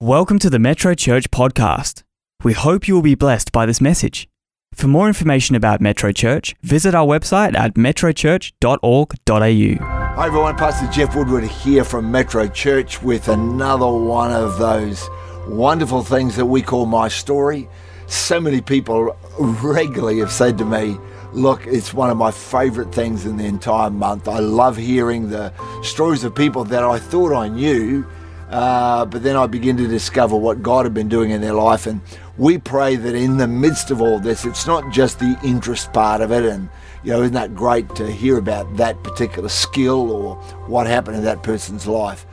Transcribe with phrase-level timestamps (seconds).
[0.00, 2.04] Welcome to the Metro Church podcast.
[2.44, 4.28] We hope you will be blessed by this message.
[4.72, 9.84] For more information about Metro Church, visit our website at metrochurch.org.au.
[10.14, 15.04] Hi everyone, Pastor Geoff Woodward here from Metro Church with another one of those
[15.48, 17.68] wonderful things that we call My Story.
[18.06, 20.96] So many people regularly have said to me,
[21.32, 24.28] Look, it's one of my favorite things in the entire month.
[24.28, 25.52] I love hearing the
[25.82, 28.06] stories of people that I thought I knew
[28.50, 31.86] uh, but then I begin to discover what God had been doing in their life.
[31.86, 32.00] And
[32.38, 36.22] we pray that in the midst of all this, it's not just the interest part
[36.22, 36.44] of it.
[36.44, 36.70] And,
[37.02, 41.24] you know, isn't that great to hear about that particular skill or what happened in
[41.24, 42.26] that person's life?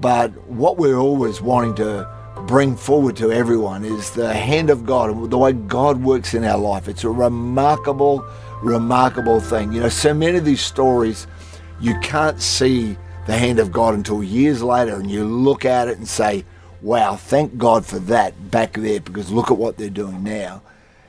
[0.00, 2.10] But what we're always wanting to
[2.46, 6.44] bring forward to everyone is the hand of God and the way God works in
[6.44, 6.88] our life.
[6.88, 8.22] It's a remarkable,
[8.62, 9.72] remarkable thing.
[9.72, 11.26] You know, so many of these stories
[11.80, 15.98] you can't see the hand of God until years later and you look at it
[15.98, 16.44] and say,
[16.82, 20.62] wow, thank God for that back there because look at what they're doing now.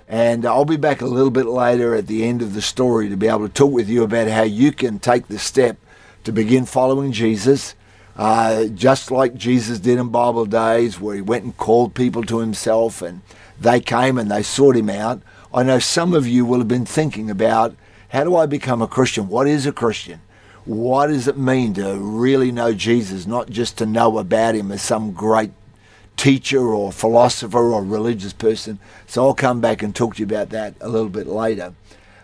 [0.07, 3.17] And I'll be back a little bit later at the end of the story to
[3.17, 5.77] be able to talk with you about how you can take the step
[6.23, 7.75] to begin following Jesus,
[8.15, 12.39] uh, just like Jesus did in Bible days, where he went and called people to
[12.39, 13.21] himself and
[13.59, 15.21] they came and they sought him out.
[15.53, 17.75] I know some of you will have been thinking about
[18.09, 19.27] how do I become a Christian?
[19.27, 20.21] What is a Christian?
[20.65, 24.81] What does it mean to really know Jesus, not just to know about him as
[24.81, 25.51] some great
[26.17, 28.79] teacher or philosopher or religious person.
[29.05, 31.73] So I'll come back and talk to you about that a little bit later.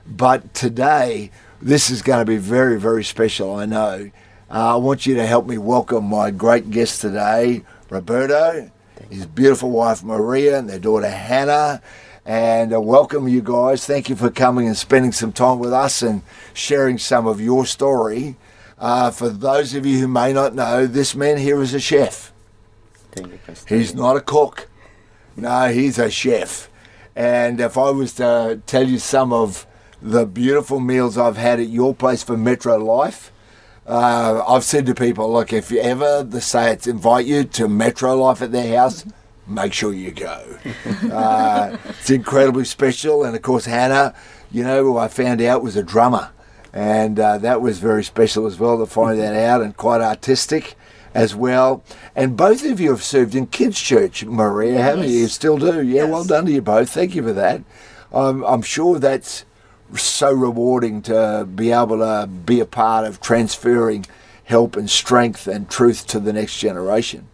[0.08, 1.30] But today,
[1.62, 4.10] this is going to be very, very special, I know.
[4.50, 8.72] Uh, I want you to help me welcome my great guest today, Roberto,
[9.10, 11.82] his beautiful wife Maria, and their daughter Hannah
[12.26, 13.86] and uh, welcome you guys.
[13.86, 16.22] Thank you for coming and spending some time with us and
[16.54, 18.38] sharing some of your story.
[18.78, 22.32] Uh, for those of you who may not know, this man here is a chef.
[23.12, 24.70] Thank you, He's not a cook.
[25.36, 26.70] No, he's a chef.
[27.16, 29.66] And if I was to tell you some of
[30.02, 33.32] the beautiful meals I've had at your place for Metro Life,
[33.86, 38.16] uh, I've said to people, look, if you ever the Saints invite you to Metro
[38.16, 39.06] Life at their house,
[39.54, 40.58] make sure you go.
[41.12, 43.24] uh, it's incredibly special.
[43.24, 44.14] And of course, Hannah,
[44.52, 46.32] you know, who I found out was a drummer.
[46.74, 50.76] And uh, that was very special as well to find that out and quite artistic
[51.14, 51.84] as well.
[52.16, 54.82] And both of you have served in kids' church, Maria, yes.
[54.82, 55.18] haven't you?
[55.18, 55.82] You still do.
[55.82, 56.10] Yeah, yes.
[56.10, 56.90] well done to you both.
[56.90, 57.62] Thank you for that.
[58.14, 59.46] I'm, I'm sure that's
[59.96, 64.06] so rewarding to be able to be a part of transferring
[64.46, 67.28] help and strength and truth to the next generation.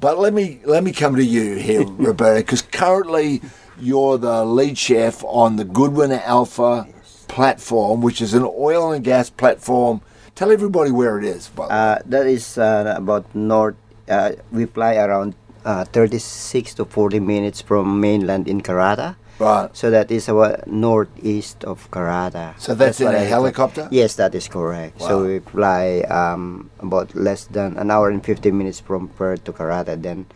[0.00, 3.42] But let me let me come to you here, Roberto, because currently
[3.80, 7.24] you're the lead chef on the Goodwyn Alpha yes.
[7.28, 10.00] platform, which is an oil and gas platform.
[10.34, 11.50] Tell everybody where it is.
[11.58, 13.74] Uh, that is uh, about north.
[14.08, 19.16] Uh, we fly around uh, 36 to 40 minutes from mainland in Karratha.
[19.38, 19.74] Right.
[19.76, 22.58] So that is about northeast of Karratha.
[22.58, 23.88] So that's, that's in a helicopter?
[23.90, 25.00] Yes, that is correct.
[25.00, 25.08] Wow.
[25.08, 29.52] So we fly um, about less than an hour and 50 minutes from Perth to
[29.52, 30.00] Karratha.
[30.00, 30.26] Then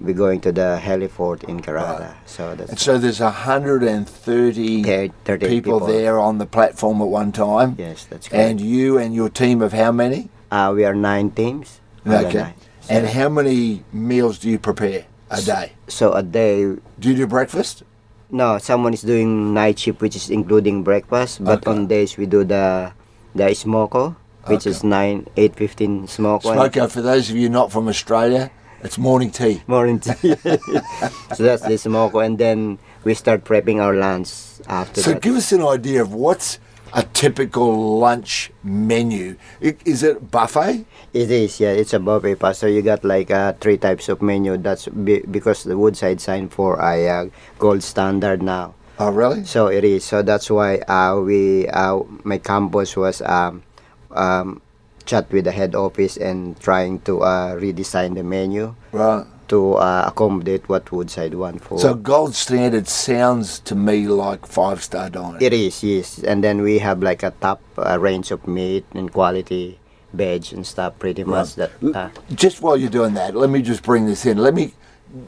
[0.00, 2.00] we're going to the heliport in Karratha.
[2.00, 2.28] Right.
[2.28, 7.74] So that's and so there's 130 people, people, there on the platform at one time.
[7.78, 8.50] Yes, that's correct.
[8.50, 10.30] And you and your team of how many?
[10.50, 11.80] Uh, we are nine teams.
[12.06, 12.38] Okay.
[12.38, 12.54] Nine.
[12.80, 15.72] So and how many meals do you prepare a day?
[15.88, 16.62] So a day.
[16.98, 17.82] Do you do breakfast?
[18.30, 21.42] No, someone is doing night shift, which is including breakfast.
[21.42, 21.70] But okay.
[21.70, 22.92] on days we do the
[23.34, 24.70] the smoko, which okay.
[24.70, 26.52] is nine eight fifteen smoko.
[26.54, 28.50] Smoko for those of you not from Australia,
[28.82, 29.62] it's morning tea.
[29.66, 30.12] Morning tea.
[31.34, 34.30] so that's the smoko, and then we start prepping our lunch
[34.68, 35.00] after.
[35.00, 35.22] So that.
[35.22, 36.58] give us an idea of what's
[36.92, 39.36] a typical lunch menu?
[39.60, 40.84] Is it buffet?
[41.12, 41.72] It is, yeah.
[41.72, 42.68] It's a buffet, Pastor.
[42.68, 44.56] You got like uh, three types of menu.
[44.56, 47.26] That's be- because the Woodside signed for a uh,
[47.58, 48.74] gold standard now.
[48.98, 49.44] Oh, really?
[49.44, 50.04] So it is.
[50.04, 53.62] So that's why uh, we, uh, my campus was um,
[54.10, 54.60] um,
[55.06, 58.74] chat with the head office and trying to uh, redesign the menu.
[58.92, 61.78] Right to uh, accommodate what Woodside want for.
[61.78, 65.40] So gold standard sounds to me like five star dining.
[65.40, 66.18] It is, yes.
[66.18, 69.78] And then we have like a top uh, range of meat and quality
[70.12, 70.98] veg and stuff.
[70.98, 71.30] Pretty right.
[71.30, 71.70] much that.
[71.82, 74.38] Uh, just while you're doing that, let me just bring this in.
[74.38, 74.74] Let me.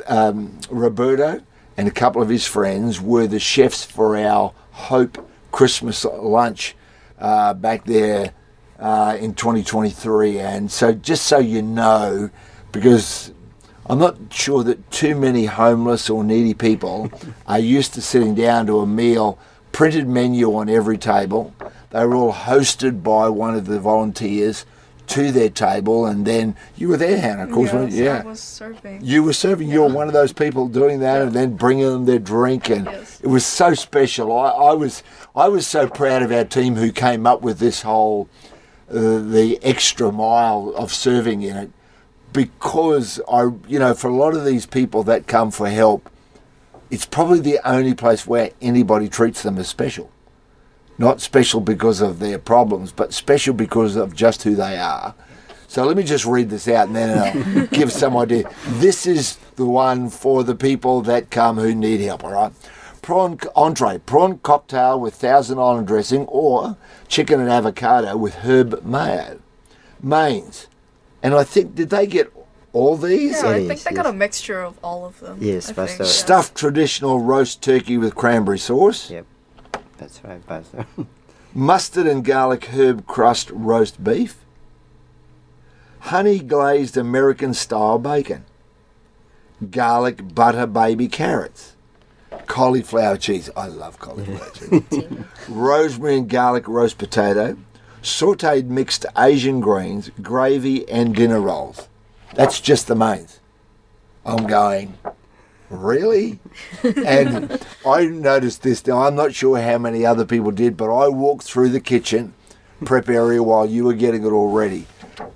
[0.07, 1.41] Um, Roberto
[1.79, 6.77] and a couple of his friends were the chefs for our Hope Christmas lunch
[7.19, 8.35] uh, back there
[8.79, 10.39] uh, in 2023.
[10.39, 12.29] And so, just so you know,
[12.73, 13.33] because
[13.91, 17.11] I'm not sure that too many homeless or needy people
[17.49, 19.37] are used to sitting down to a meal,
[19.73, 21.53] printed menu on every table.
[21.91, 24.65] They were all hosted by one of the volunteers,
[25.09, 27.67] to their table, and then you were there, Hannah, of course.
[27.73, 28.11] yes, weren't you?
[28.11, 29.01] I was serving.
[29.03, 29.69] You were serving.
[29.69, 31.23] You were one of those people doing that, Yeah.
[31.25, 33.21] and then bringing them their drink, and Yes.
[33.21, 34.31] it was so special.
[34.39, 35.03] I, I was,
[35.35, 38.29] I was so proud of our team who came up with this whole,
[38.89, 41.71] uh, the extra mile of serving in it,
[42.33, 46.11] because I, you know, for a lot of these people that come for help,
[46.91, 50.11] it's probably the only place where anybody treats them as special.
[50.99, 55.15] Not special because of their problems, but special because of just who they are.
[55.67, 58.51] So let me just read this out and then I'll uh, give some idea.
[58.67, 62.53] This is the one for the people that come who need help, all right?
[63.03, 66.77] Prawn entree, prawn cocktail with Thousand Island dressing or
[67.09, 69.39] chicken and avocado with herb mayo.
[70.03, 70.67] Mains.
[71.23, 72.33] And I think, did they get
[72.73, 73.43] all these?
[73.43, 75.39] Yeah, I It think is, they got a mixture of all of them.
[75.41, 76.05] Yes, I think, yeah.
[76.07, 79.11] Stuffed traditional roast turkey with cranberry sauce.
[79.11, 79.27] Yep.
[79.99, 80.87] That's right, Pastor.
[81.55, 84.37] mustard and garlic herb crust roast beef,
[86.01, 88.45] honey glazed American style bacon,
[89.71, 91.75] garlic butter baby carrots,
[92.47, 93.51] cauliflower cheese.
[93.57, 94.51] I love cauliflower
[94.91, 95.03] cheese.
[95.49, 97.57] Rosemary and garlic roast potato,
[98.03, 101.89] sauteed mixed Asian greens, gravy, and dinner rolls.
[102.35, 103.41] That's just the mains.
[104.25, 104.99] I'm going,
[105.69, 106.39] really?
[107.05, 108.87] and I noticed this.
[108.87, 112.35] Now, I'm not sure how many other people did, but I walked through the kitchen
[112.85, 114.87] prep area while you were getting it all ready.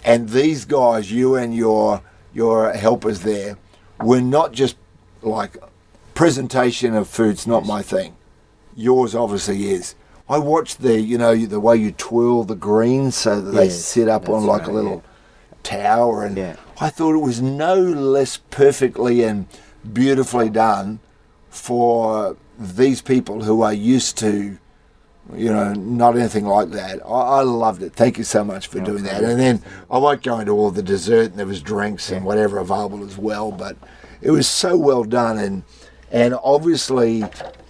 [0.04, 2.02] And these guys, you and your
[2.32, 3.58] your helpers there,
[4.00, 4.76] were not just
[5.22, 5.56] like
[6.14, 8.16] presentation of food's not my thing.
[8.76, 9.94] Yours obviously is.
[10.28, 14.08] I watched the, you know, the way you twirl the greens so that they sit
[14.08, 15.04] up on like a right, little
[15.62, 16.56] tower, and Yeah.
[16.80, 19.46] I thought it was no less perfectly and
[19.92, 21.00] beautifully done
[21.50, 24.58] for these people who are used to,
[25.34, 27.00] you know, not anything like that.
[27.04, 27.92] I, I loved it.
[27.94, 29.22] Thank you so much for No doing that.
[29.22, 32.58] And then I won't go into all the dessert, and there was drinks and whatever
[32.58, 33.76] available as well, but
[34.22, 35.64] it was so well done, and
[36.10, 37.24] and obviously,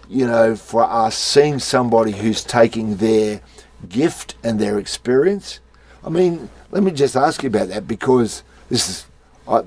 [0.09, 3.41] you know, for us seeing somebody who's taking their
[3.89, 5.61] gift and their experience.
[6.05, 9.07] I mean, let me just ask you about that because this is,
[9.49, 9.63] I,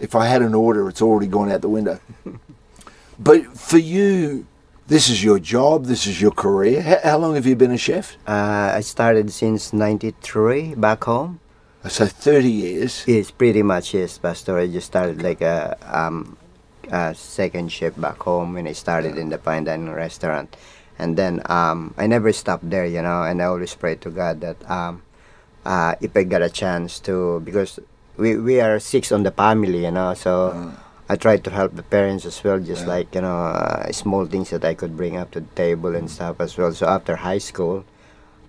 [0.00, 2.00] if I had an order, it's already gone out the window.
[3.18, 4.46] but for you,
[4.86, 6.80] this is your job, this is your career.
[6.80, 8.16] How, how long have you been a chef?
[8.26, 11.40] Uh, I started since 93 back home.
[11.86, 13.04] So 30 years.
[13.06, 14.58] Yes, pretty much yes, Pastor.
[14.58, 16.37] I just started like a, um,
[16.90, 20.56] a second shift back home when I started in the fine dining restaurant.
[20.98, 24.40] And then um, I never stopped there, you know, and I always pray to God
[24.40, 25.02] that um,
[25.64, 27.78] uh, if I got a chance to, because
[28.16, 30.74] we, we are six on the family, you know, so
[31.08, 32.94] I tried to help the parents as well, just Yeah.
[32.94, 36.10] like, you know, uh, small things that I could bring up to the table and
[36.10, 36.72] stuff as well.
[36.72, 37.84] So after high school,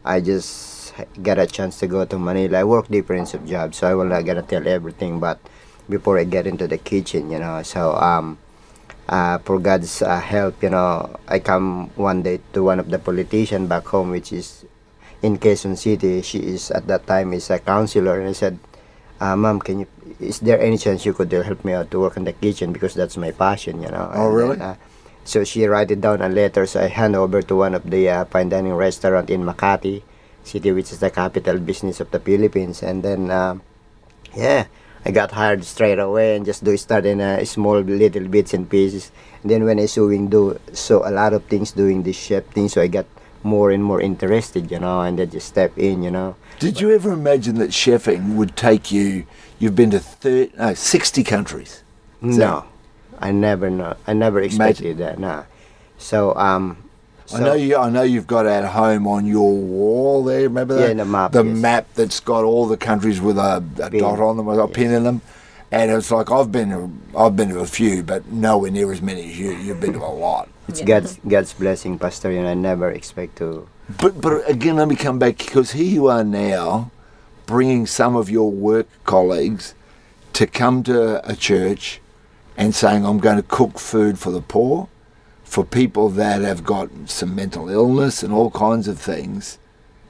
[0.04, 2.60] I just got a chance to go to Manila.
[2.60, 5.20] I work different jobs, so I will not gonna tell everything.
[5.20, 5.40] But
[5.90, 8.38] before I get into the kitchen, you know, so um,
[9.10, 13.00] uh, for God's uh, help, you know, I come one day to one of the
[13.00, 14.66] politician back home, which is
[15.22, 16.22] in Quezon City.
[16.22, 18.60] She is at that time is a counselor, and I said,
[19.20, 19.88] uh, "Ma'am, can you?
[20.20, 22.72] Is there any chance you could uh, help me out to work in the kitchen
[22.72, 24.56] because that's my passion, you know?" Oh, And really?
[24.58, 24.76] then, uh,
[25.26, 28.10] so she write it down a letter, so I hand over to one of the
[28.10, 30.02] uh, fine dining restaurant in Makati
[30.44, 32.82] City, which is the capital business of the Philippines.
[32.82, 33.62] And then, um,
[34.34, 34.66] yeah,
[35.06, 38.70] I got hired straight away and just do start in a small little bits and
[38.70, 39.12] pieces.
[39.42, 42.68] And then when I sewing do so a lot of things doing this chef thing,
[42.68, 43.06] so I got
[43.44, 46.36] more and more interested, you know, and then just step in, you know.
[46.60, 49.26] Did you ever imagine that chefing would take you?
[49.60, 51.84] You've been to thir no, 60 countries.
[52.22, 52.66] No,
[53.20, 53.96] I never know.
[54.06, 55.20] I never expected that.
[55.20, 55.46] No.
[55.98, 56.89] So um,
[57.34, 57.78] I know you.
[57.78, 60.42] I know you've got at home on your wall there.
[60.44, 60.88] Remember that?
[60.90, 61.58] Yeah, the map, The yes.
[61.58, 64.92] map that's got all the countries with a, a dot on them, with a pin
[64.92, 65.22] in them.
[65.72, 66.70] And it's like I've been.
[66.70, 69.52] To, I've been to a few, but nowhere near as many as you.
[69.52, 70.50] You've been to a lot.
[70.70, 73.68] It's God's God's blessing, Pastor, and I never expect to.
[74.00, 76.92] But but again, let me come back because here you are now,
[77.48, 79.74] bringing some of your work colleagues
[80.34, 82.02] to come to a church
[82.56, 84.90] and saying, "I'm going to cook food for the poor,
[85.50, 89.58] for people that have got some mental illness and all kinds of things."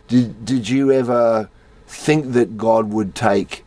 [0.08, 1.50] Did did you ever
[1.88, 3.64] think that God would take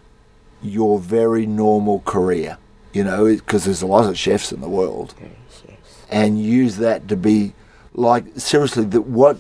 [0.63, 2.57] your very normal career,
[2.93, 5.77] you know, because there's a lot of chefs in the world, Yes, yes.
[6.11, 7.53] and use that to be
[7.95, 9.37] like seriously that what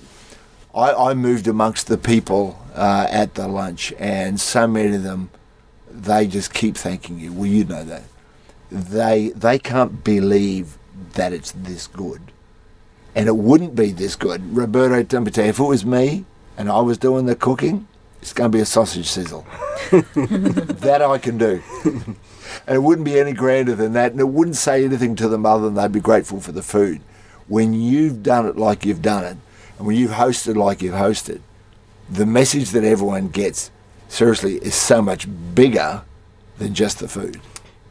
[0.75, 5.31] I, I moved amongst the people uh, at the lunch and so many of them
[5.91, 8.03] they just keep thanking you well you know that
[8.71, 10.77] they they can't believe
[11.15, 12.21] that it's this good
[13.15, 16.25] and it wouldn't be this good roberto Tempete, if it was me
[16.57, 17.87] and I was doing the cooking
[18.23, 19.45] it's going to be a sausage sizzle.
[19.91, 21.61] that I can do.
[21.85, 25.45] and it wouldn't be any grander than that, and it wouldn't say anything to them
[25.45, 27.01] other than they'd be grateful for the food.
[27.49, 29.37] When you've done it like you've done it,
[29.77, 31.41] and when you've hosted like you've hosted,
[32.09, 33.73] the message that everyone gets,
[34.09, 36.03] seriously, is so much bigger
[36.59, 37.41] than just the food.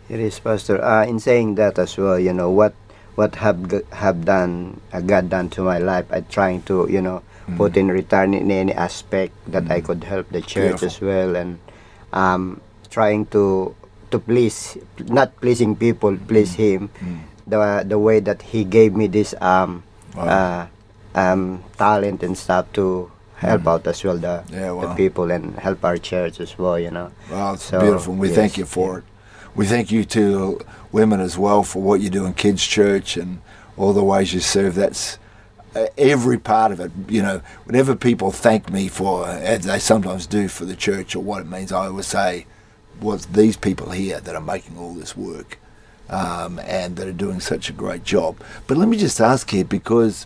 [0.07, 0.81] It is, Pastor.
[0.81, 2.73] Uh, in saying that as well, you know what
[3.15, 3.59] what have
[3.91, 6.05] have done uh, God done to my life.
[6.11, 7.21] I trying to you know
[7.57, 10.87] put in return in any aspect that I could help the church Beautiful.
[10.87, 11.59] as well, and
[12.13, 13.75] um, trying to
[14.11, 14.77] to please,
[15.07, 16.89] not pleasing people, please Him.
[17.47, 19.83] The the way that He gave me this um
[20.15, 20.27] Wow.
[20.27, 20.61] uh,
[21.15, 25.83] um talent and stuff to help out as well the, Yeah, the people and help
[25.83, 26.77] our church as well.
[26.79, 27.11] You know.
[27.29, 28.13] Well, it's So, beautiful.
[28.13, 29.03] and We thank you for it.
[29.55, 30.59] We thank you to
[30.91, 33.41] women as well for what you do in kids' church and
[33.77, 34.75] all the ways you serve.
[34.75, 35.17] That's
[35.75, 36.91] uh, every part of it.
[37.07, 41.21] You know, whenever people thank me for, as they sometimes do for the church or
[41.21, 42.45] what it means, I always say,
[42.99, 45.57] "Was these people here that are making all this work,
[46.09, 49.63] um, and that are doing such a great job?" But let me just ask you
[49.63, 50.25] because.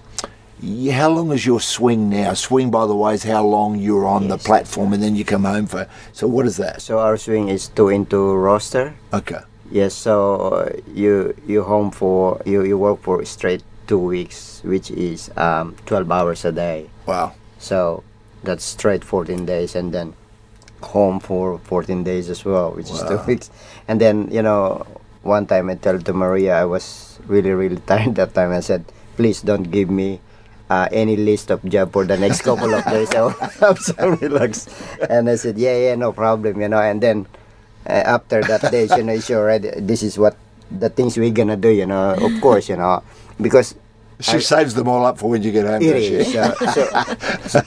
[0.92, 2.34] How long is your swing now?
[2.34, 5.44] Swing, by the way, is how long you're on the platform and then you come
[5.44, 5.86] home for.
[6.14, 6.82] So, what is that?
[6.82, 8.96] So our swing is two into roster.
[9.14, 9.42] Okay.
[9.72, 14.92] Yes, so uh, you you home for you you work for straight two weeks, which
[14.92, 16.90] is um, twelve hours a day.
[17.06, 17.34] Wow.
[17.58, 18.04] So
[18.44, 20.14] that's straight fourteen days, and then
[20.82, 23.50] home for fourteen days as well, which is two weeks.
[23.88, 24.86] And then you know,
[25.24, 28.52] one time I told to Maria I was really really tired that time.
[28.52, 28.86] I said,
[29.18, 30.22] please don't give me.
[30.68, 33.08] Uh, any list of job for the next couple of days.
[33.14, 33.30] I
[33.62, 34.74] I'm so relaxed,
[35.14, 36.82] and I said, "Yeah, yeah, no problem," you know.
[36.82, 37.30] And then
[37.86, 40.36] after that day, you know, it's already this is what
[40.72, 42.16] the things we're gonna do, you know.
[42.18, 43.04] Of course, you know,
[43.40, 43.76] because
[44.20, 45.82] She I- saves them all up for when you get home.
[45.84, 46.32] it is.
[46.32, 46.84] So, so,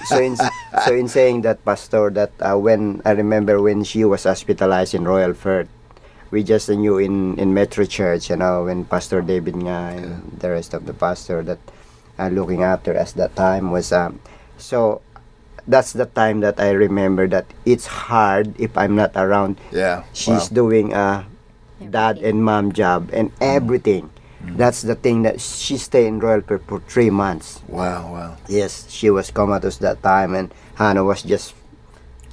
[0.09, 0.33] so, in,
[0.81, 5.05] so in saying that, Pastor, that uh, when I remember when she was hospitalized in
[5.05, 5.69] Royal Perth,
[6.31, 10.49] we just knew in, in Metro Church, you know, when Pastor David nga and the
[10.51, 11.59] rest of the pastor that
[12.19, 14.19] uh, looking after us that time was um,
[14.57, 15.01] so
[15.69, 20.03] that's the time that I remember that it's hard if I'm not around Yeah.
[20.17, 20.57] she's wow.
[20.65, 21.29] doing a
[21.79, 23.45] dad and mom job and mm.
[23.45, 24.11] everything.
[24.43, 24.57] Mm.
[24.57, 27.61] That's the thing that she stayed in Royal Perth for three months.
[27.69, 28.31] Wow, wow.
[28.49, 31.55] Yes, she was comatose that time, and Hannah was just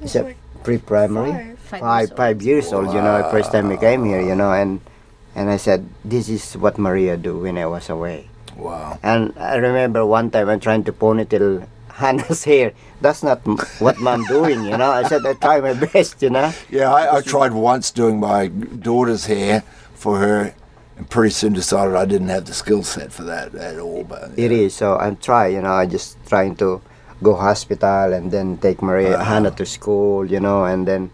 [0.02, 1.82] is It's it pre-primary, five.
[1.82, 2.94] five five years old.
[2.94, 4.22] You know, first time we came here.
[4.22, 4.82] You know, and
[5.34, 8.30] and I said, this is what Maria do when I was away.
[8.56, 8.98] Wow.
[9.04, 12.74] And I remember one time I'm trying to ponytail Hannah's hair.
[13.02, 13.40] That's not
[13.80, 14.64] what mom doing.
[14.66, 16.22] You know, I said I try my best.
[16.22, 16.52] You know.
[16.70, 20.54] Yeah, I, I tried once doing my daughter's hair for her,
[20.98, 24.04] and pretty soon decided I didn't have the skill set for that at all.
[24.04, 24.76] But It is.
[24.76, 26.82] So I'm trying, you know, I just trying to
[27.24, 29.24] go hospital and then take Maria Wow.
[29.24, 31.12] Hannah to school, you know, and then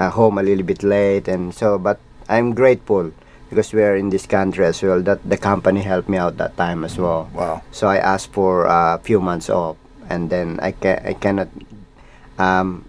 [0.00, 1.78] uh, home a little bit late and so.
[1.78, 3.12] But I'm grateful
[3.50, 5.02] because we are in this country as well.
[5.02, 7.28] That the company helped me out that time as well.
[7.34, 7.62] Wow.
[7.70, 9.76] So I asked for a few months off,
[10.08, 11.48] and then I can I cannot
[12.38, 12.84] um,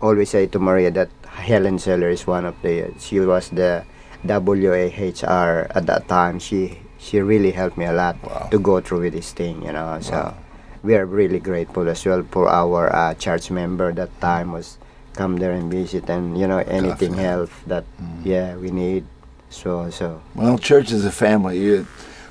[0.00, 3.84] always say to Maria that Helen Seller is one of the she was the
[4.24, 6.38] WAHR at that time.
[6.38, 8.48] She she really helped me a lot Wow.
[8.50, 9.98] to go through with this thing, you know.
[10.00, 10.34] So Wow.
[10.82, 14.78] we are really grateful as well for our uh, church member that time was
[15.14, 18.24] come there and visit and you know anything help that Mm.
[18.24, 19.04] yeah we need.
[19.50, 21.58] So so Well, church is a family.
[21.60, 21.86] You,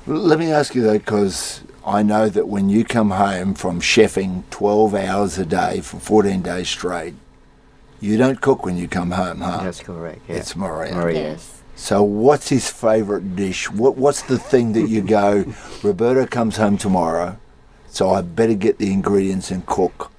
[0.06, 4.44] let me ask you that because I know that when you come home from chefing
[4.50, 7.14] 12 hours a day for 14 days straight,
[8.00, 9.62] you don't cook when you come home, huh?
[9.64, 10.20] that's correct.
[10.28, 10.36] Yeah.
[10.36, 10.94] It's Maria.
[10.94, 11.20] Maria.
[11.32, 11.62] Yes.
[11.74, 13.70] So, what's his favourite dish?
[13.70, 15.44] What What's the thing that you go?
[15.82, 17.36] Roberto comes home tomorrow,
[17.88, 20.10] so I better get the ingredients and cook.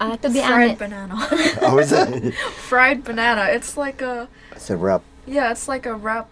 [0.00, 1.14] Uh, to be Fried honest, banana.
[1.62, 2.34] Oh, is it?
[2.34, 3.46] Fried banana.
[3.50, 5.02] It's like a It's a wrap.
[5.26, 5.50] yeah.
[5.52, 6.28] It's like a wrap.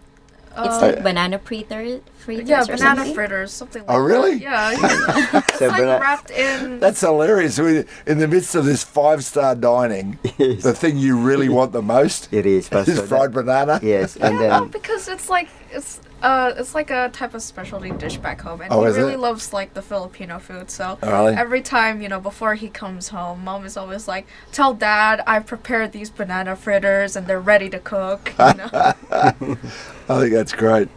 [0.57, 3.13] It's uh, like banana fritter, fritters yeah, or banana something.
[3.13, 4.35] fritters, something like Oh, really?
[4.35, 4.41] that.
[4.41, 4.71] Yeah,
[5.33, 5.41] yeah.
[5.47, 6.79] it's So like bana- wrapped in.
[6.79, 7.59] That's hilarious.
[7.59, 10.63] We, in the midst of this five star dining, Yes.
[10.63, 12.31] the thing you really want the most.
[12.31, 12.69] It is.
[12.71, 13.79] Is fried banana.
[13.83, 17.91] Yes, and yeah, then because it's like it's uh it's like a type of specialty
[17.91, 19.19] dish back home, and Oh, he really it?
[19.19, 20.71] loves like the Filipino food.
[20.71, 21.33] So Oh, really?
[21.35, 25.39] every time you know before he comes home, mom is always like, "Tell dad I
[25.39, 28.69] prepared these banana fritters and they're ready to cook." You know?
[29.11, 30.89] I think that's great.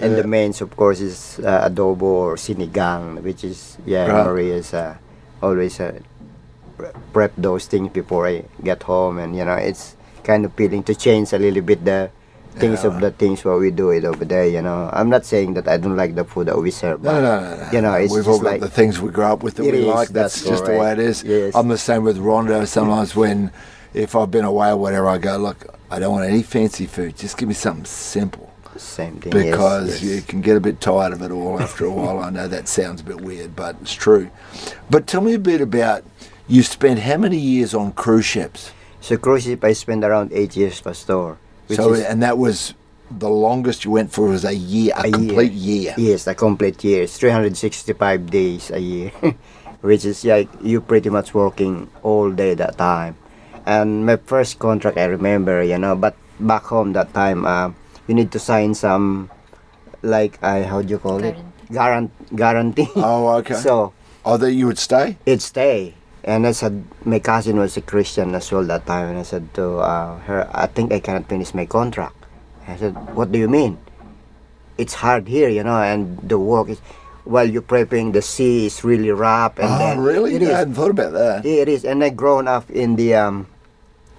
[0.00, 0.22] and Yeah.
[0.22, 4.24] the mains of course is uh, adobo or sinigang, which is yeah Right.
[4.24, 4.96] Maria's uh,
[5.42, 5.92] always uh,
[7.12, 10.94] prep those things before I get home, and you know it's kind of feeling to
[10.94, 12.10] change a little bit the
[12.56, 12.90] things Yeah.
[12.90, 14.46] of the things what we do it over there.
[14.46, 17.02] You know, I'm not saying that I don't like the food that we serve.
[17.02, 17.70] No, but, no, no, no.
[17.72, 19.70] You know, it's We've all got like the things we grow up with that we
[19.70, 20.08] is, like.
[20.08, 21.22] That's, that's just the way it is.
[21.24, 21.54] Yes.
[21.54, 22.64] I'm the same with Rondo.
[22.64, 23.52] Sometimes when
[23.94, 27.16] if I've been away or whatever, I go, look, I don't want any fancy food.
[27.16, 29.32] Just give me something simple Same thing.
[29.32, 30.02] yes, because yes.
[30.02, 32.18] you can get a bit tired of it all after a while.
[32.20, 34.30] I know that sounds a bit weird, but it's true.
[34.90, 36.04] But tell me a bit about
[36.46, 38.72] you spent how many years on cruise ships?
[39.00, 41.38] So cruise ship, I spent around eight years, Pastor.
[41.68, 42.74] Which so, is, and that was
[43.10, 45.94] the longest you went for was a year, a, A complete year.
[45.96, 47.02] yes, a complete year.
[47.04, 49.10] It's 365 days a year,
[49.80, 53.16] which is like you pretty much working all day that time.
[53.66, 57.72] And my first contract, I remember, you know, but back home that time, uh,
[58.06, 59.30] you need to sign some,
[60.02, 61.36] like, I how do you call it?
[61.70, 62.88] Guarant- guarantee.
[62.96, 63.54] Oh, okay.
[63.54, 63.92] so
[64.24, 65.18] oh, that you would stay?
[65.26, 65.94] it stay.
[66.28, 69.08] And I said, my cousin was a Christian as well that time.
[69.08, 72.20] And I said to uh, her, I think I cannot finish my contract.
[72.68, 73.80] I said, what do you mean?
[74.76, 76.84] It's hard here, you know, and the work is,
[77.24, 79.58] while you're prepping, the sea is really rough.
[79.58, 80.36] And oh, then really?
[80.36, 80.52] It I is.
[80.52, 81.44] hadn't thought about that.
[81.46, 81.84] Yeah, it is.
[81.88, 83.46] And I grown up in the, um,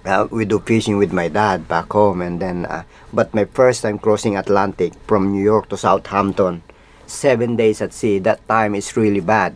[0.04, 2.22] uh, we do fishing with my dad back home.
[2.22, 6.64] And then, uh, but my first time crossing Atlantic from New York to Southampton,
[7.06, 9.54] seven days at sea, that time is really bad.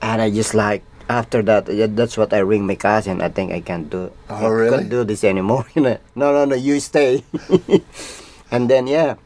[0.00, 3.20] And I just like, after that, yeah, that's what I ring my cousin.
[3.20, 4.78] I think I can't do, Oh, I really?
[4.78, 5.66] can't do this anymore.
[5.74, 7.24] No, no, no, you stay.
[8.50, 9.16] and then, yeah,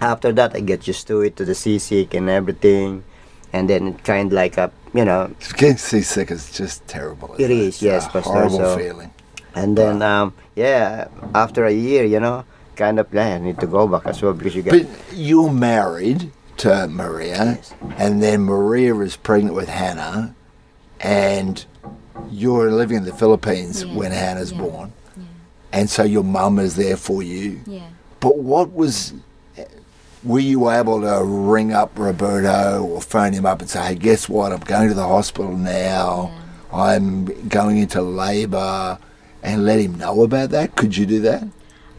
[0.00, 3.04] after that, I get used to it, to the seasick and everything.
[3.52, 7.34] And then it kind of like a, you know, Getting seasick is just terrible.
[7.38, 9.10] It It's yes, a Pastor, horrible so- feeling.
[9.54, 12.44] And then, um, yeah, after a year, you know,
[12.76, 14.72] kind of, yeah, I need to go back as well because you get.
[14.72, 16.32] But you're married
[16.64, 17.74] to Maria, Yes.
[17.98, 20.34] and then Maria is pregnant with Hannah,
[21.02, 21.64] and
[22.30, 25.24] you're living in the Philippines Yeah, when Hannah's yeah, born, yeah.
[25.72, 27.60] and so your mum is there for you.
[27.66, 27.88] Yeah.
[28.20, 29.12] But what was,
[30.22, 34.28] were you able to ring up Roberto or phone him up and say, hey, guess
[34.28, 34.52] what?
[34.52, 36.32] I'm going to the hospital now.
[36.72, 38.98] I'm going into labour,
[39.42, 40.76] and let him know about that?
[40.76, 41.46] Could you do that?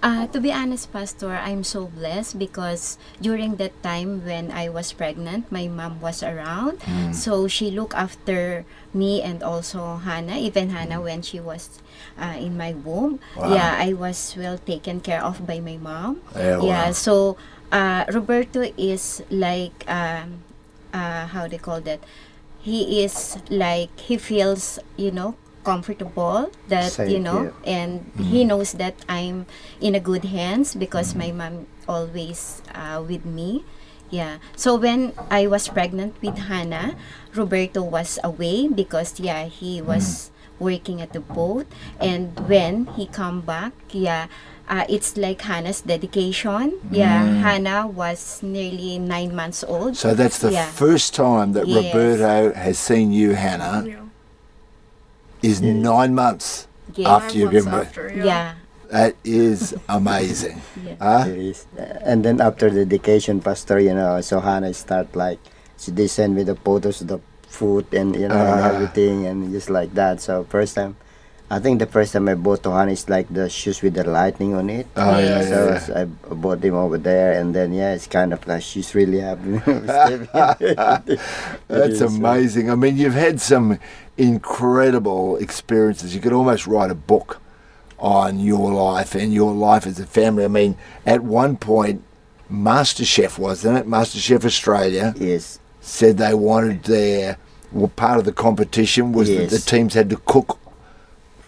[0.03, 4.91] Uh, to be honest, Pastor, I'm so blessed because during that time when I was
[4.91, 6.83] pregnant, my mom was around.
[7.15, 11.79] So she looked after me and also Hannah, even Hannah when she was
[12.19, 13.21] uh, in my womb.
[13.37, 13.55] Wow.
[13.55, 16.19] Yeah, I was well taken care of by my mom.
[16.35, 16.91] Yeah, wow.
[16.91, 17.37] So
[17.71, 20.43] uh, Roberto is like, um,
[20.91, 22.03] uh, how they call that?
[22.59, 27.71] He is like, he feels, you know, comfortable that Safe, you know yeah.
[27.79, 29.45] and he knows that i'm
[29.81, 33.63] in a good hands because my mom always uh, with me.
[34.09, 34.37] Yeah.
[34.55, 36.95] So when i was pregnant with hannah
[37.33, 41.65] roberto was away because yeah he was working at the boat.
[41.99, 44.27] And when he come back yeah
[44.69, 46.77] uh, it's like hannah's dedication.
[46.91, 49.97] Yeah hannah was nearly nine months old.
[49.97, 50.69] So that's the Yeah.
[50.71, 51.75] first time that Yes.
[51.91, 54.05] Roberto has seen you, Hannah, Yeah.
[55.43, 57.15] Is nine months Yeah.
[57.19, 57.87] after Nine you've given birth.
[57.93, 58.55] after, yeah
[58.93, 60.61] That is amazing.
[60.85, 61.01] Yeah.
[61.01, 61.25] Huh?
[61.25, 61.65] It is.
[62.05, 65.41] And then after the dedication, Pastor, you know, so Hannah start like,
[65.81, 67.17] she, they send me the photos of the
[67.49, 68.69] food and, you know, and Ah.
[68.69, 70.21] everything and just like that.
[70.21, 70.93] So first time,
[71.49, 74.05] I think the first time I bought to Hannah is like the shoes with the
[74.05, 74.85] lightning on it.
[74.93, 75.49] Oh, yeah, Yes.
[75.49, 76.03] So yeah, s- I
[76.33, 79.57] bought them over there, and then yeah, it's kind of like she's really happy.
[81.67, 82.69] That's amazing.
[82.69, 83.79] I mean, you've had some
[84.17, 86.13] incredible experiences.
[86.13, 87.39] You could almost write a book
[87.99, 90.43] on your life and your life as a family.
[90.43, 92.03] I mean, at one point,
[92.51, 93.87] MasterChef, wasn't it?
[93.87, 97.37] MasterChef Australia Yes, said they wanted their,
[97.71, 100.59] well, part of the competition was that the teams had to cook.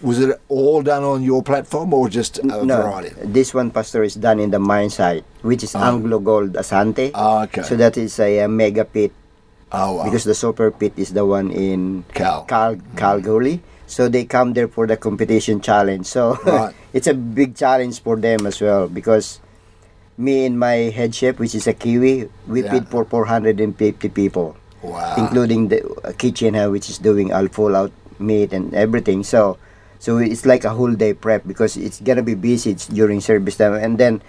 [0.02, 3.16] Was it all done on your platform or just a no, variety?
[3.24, 7.12] this one, Pastor, is done in the mine site, which is Anglo Gold Ashanti.
[7.14, 7.64] Oh, okay.
[7.64, 9.12] So that is a, uh mega pit
[9.72, 10.04] oh, wow.
[10.04, 12.46] because the super pit is the one in Cal.
[12.46, 13.62] Cal Kalgoorlie.
[13.88, 16.08] So they come there for the competition challenge.
[16.08, 16.74] So Right.
[16.94, 19.40] it's a big challenge for them as well because
[20.18, 22.72] me and my head chef, which is a Kiwi, we Yeah.
[22.72, 25.14] feed for 450 people, wow.
[25.18, 25.86] including the
[26.18, 29.22] kitchen which is doing all full out meat and everything.
[29.24, 29.58] So
[30.00, 33.74] so it's like a whole day prep because it's gonna be busy during service time
[33.74, 34.22] and then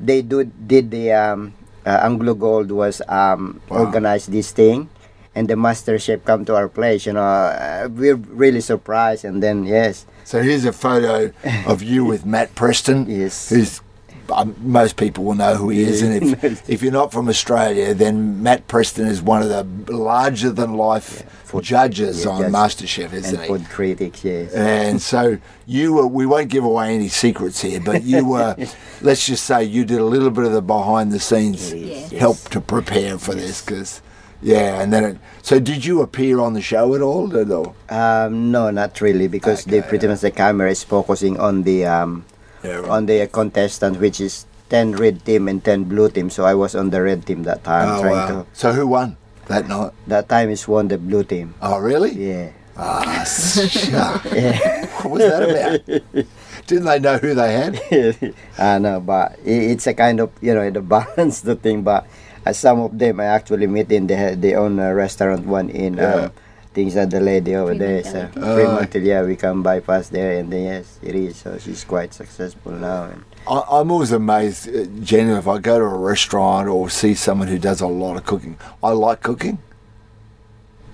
[0.00, 1.54] they do did the um,
[1.86, 3.86] uh, Anglo Gold was um, Wow.
[3.86, 4.88] organized this thing,
[5.34, 7.06] and the master chef come to our place.
[7.06, 11.32] You know, uh, we're really surprised, and then yes, So here's a photo
[11.68, 13.04] of you with Matt Preston.
[13.08, 13.50] Yes.
[13.52, 13.83] Who's
[14.30, 17.94] um, most people will know who he is, and if if you're not from Australia,
[17.94, 22.52] then Matt Preston is one of the larger than life food- judges yeah, on judge-
[22.52, 23.48] MasterChef, isn't and he?
[23.48, 24.24] food critics.
[24.24, 28.56] Yes, And so you were, we won't give away any secrets here, but you were,
[29.02, 32.10] let's just say you did a little bit of the behind the scenes Yes.
[32.12, 34.02] help to prepare for this because
[34.42, 37.28] Yeah, and then it, so did you appear on the show at all?
[37.28, 37.74] Did, or?
[37.88, 41.86] Um, no, not really, because they Okay, pretty much the camera is focusing on the
[41.86, 42.24] um,
[42.64, 42.88] Yeah, right.
[42.90, 46.30] on the contestant, which is ten red team and ten blue team.
[46.30, 48.28] So I was on the red team that time, Oh, trying wow.
[48.42, 48.46] to.
[48.56, 49.16] So who won
[49.52, 49.92] that night?
[50.08, 51.54] That time is won the blue team.
[51.60, 52.16] Oh, really?
[52.16, 52.50] Yeah.
[52.76, 54.24] Ah, shuck.
[54.34, 54.88] Yeah.
[55.04, 55.78] what was that about?
[56.66, 57.72] Didn't they know who they had?
[58.58, 61.84] I know, but it's a kind of you know the balance the thing.
[61.84, 62.08] But
[62.48, 66.00] uh, some of them I actually meet in the they own a restaurant one in
[66.00, 66.32] Yeah.
[66.32, 66.32] um,
[66.74, 68.02] things that the lady over there.
[68.04, 71.36] So Fremont Fremont, yeah, we come bypass there, and then yes, it is.
[71.36, 73.04] So she's quite successful now.
[73.04, 77.14] And I, I'm always amazed, uh, Jen, if I go to a restaurant or see
[77.14, 78.58] someone who does a lot of cooking.
[78.82, 79.58] I like cooking,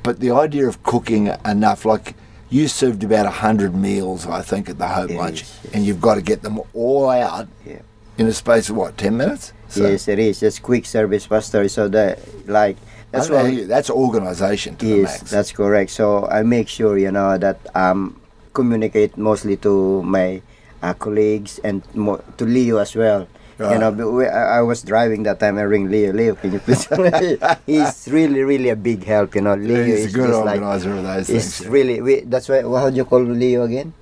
[0.02, 2.14] but the idea of cooking enough, like
[2.50, 5.66] you served about 100 meals, I think, at the home Yes, lunch, yes.
[5.74, 7.80] and you've got to get them all out Yeah.
[8.18, 9.52] in a space of what, 10 minutes?
[9.68, 10.40] So, yes, it is.
[10.40, 11.68] Just quick service faster.
[11.68, 12.76] So that like
[13.10, 15.30] that's I don't what know, that's organisation to the Yes, max.
[15.30, 15.90] that's correct.
[15.90, 18.20] So I make sure you know that um
[18.52, 20.42] communicate mostly to my
[20.82, 23.28] uh, colleagues and mo- to Leo as well.
[23.60, 25.58] You know, but we, I, I was driving that time.
[25.58, 26.14] I ring Leo.
[26.14, 26.88] Leo, can you please?
[27.66, 29.34] he's really, really a big help.
[29.34, 31.60] You know, Leo He's a is good just like organiser of those It's things.
[31.60, 31.68] yeah.
[31.68, 32.00] really.
[32.00, 32.62] We, that's why.
[32.62, 33.92] How do you call Leo again?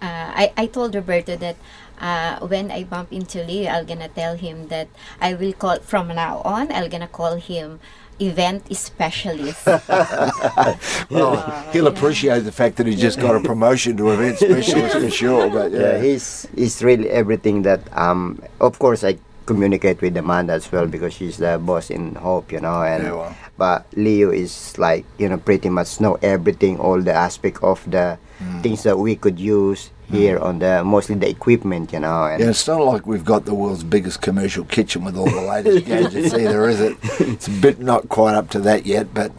[0.00, 1.56] uh, I, I told Roberto that
[2.00, 4.88] uh, when I bump into Leo, I'm gonna tell him that
[5.20, 6.72] I will call from now on.
[6.72, 7.80] I'm gonna call him
[8.20, 9.66] event specialist.
[11.10, 11.36] Well,
[11.72, 15.50] he'll appreciate the fact that he just got a promotion to event specialist for sure.
[15.50, 20.52] But yeah, yeah, he's he's really everything that um of course I communicate with Amanda
[20.52, 23.36] as well because she's the boss in Hope, you know, and Yeah, well.
[23.58, 28.16] But Leo is like you know pretty much know everything, all the aspect of the
[28.38, 28.60] Hmm.
[28.62, 32.50] things that we could use here on the mostly the equipment, you know, and Yeah,
[32.50, 36.32] it's not like we've got the world's biggest commercial kitchen with all the latest gadgets
[36.32, 36.96] either, is it?
[37.18, 39.12] It's a bit not quite up to that yet.
[39.12, 39.32] But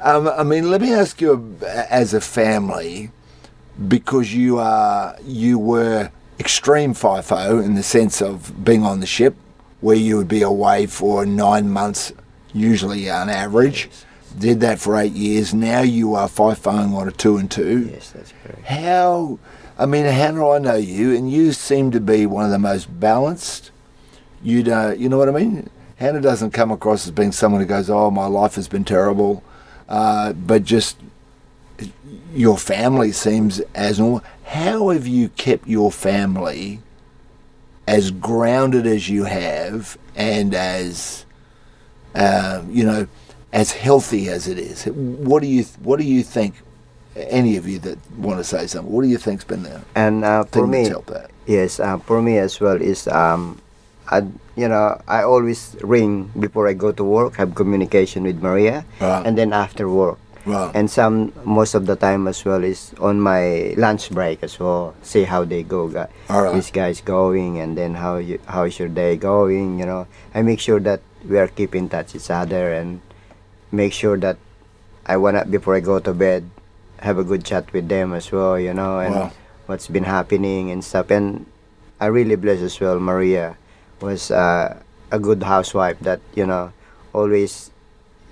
[0.00, 1.56] um, I mean, let me ask you,
[1.90, 3.10] as a family,
[3.88, 9.34] because you are you were extreme FIFO in the sense of being on the ship,
[9.80, 12.12] where you would be away for nine months,
[12.56, 13.88] usually on average.
[14.38, 15.54] Did that for eight years.
[15.54, 17.88] Now you are FIFOing on a two and two.
[17.90, 18.64] yes, that's correct.
[18.66, 19.38] How,
[19.78, 21.14] I mean, how do I know you?
[21.14, 23.70] And you seem to be one of the most balanced.
[24.42, 25.70] You don't, you know what I mean?
[25.96, 29.42] Hannah doesn't come across as being someone who goes, "Oh, my life has been terrible,"
[29.88, 30.98] uh, but just
[32.34, 34.22] your family seems as normal.
[34.44, 36.80] How have you kept your family
[37.86, 41.25] as grounded as you have, and as
[42.16, 43.06] uh, you know,
[43.52, 44.84] as healthy as it is?
[44.86, 46.54] What do you What do you think?
[47.16, 50.22] Any of you that want to say something, what do you think's been the And
[50.22, 51.30] uh, for me, that?
[51.46, 53.56] Yes, uh, for me as well is um,
[54.12, 54.20] I
[54.54, 59.24] you know I always ring before I go to work, have communication with Maria, Right.
[59.24, 60.70] and then after work, Right.
[60.76, 64.92] and some most of the time as well is on my lunch break as well.
[65.00, 66.12] See how they go, guy.
[66.28, 66.52] Right.
[66.52, 69.80] These guys going, and then how you how is your day going?
[69.80, 73.00] You know, I make sure that we are keeping touch each other and
[73.72, 74.38] make sure that
[75.06, 76.48] I wanna before I go to bed
[77.00, 78.58] have a good chat with them as well.
[78.58, 79.32] You know, and Wow.
[79.66, 81.10] what's been happening and stuff.
[81.10, 81.46] And
[82.00, 82.98] I really bless as well.
[82.98, 83.56] Maria
[84.00, 84.76] was uh,
[85.10, 86.72] a good housewife that you know
[87.12, 87.70] always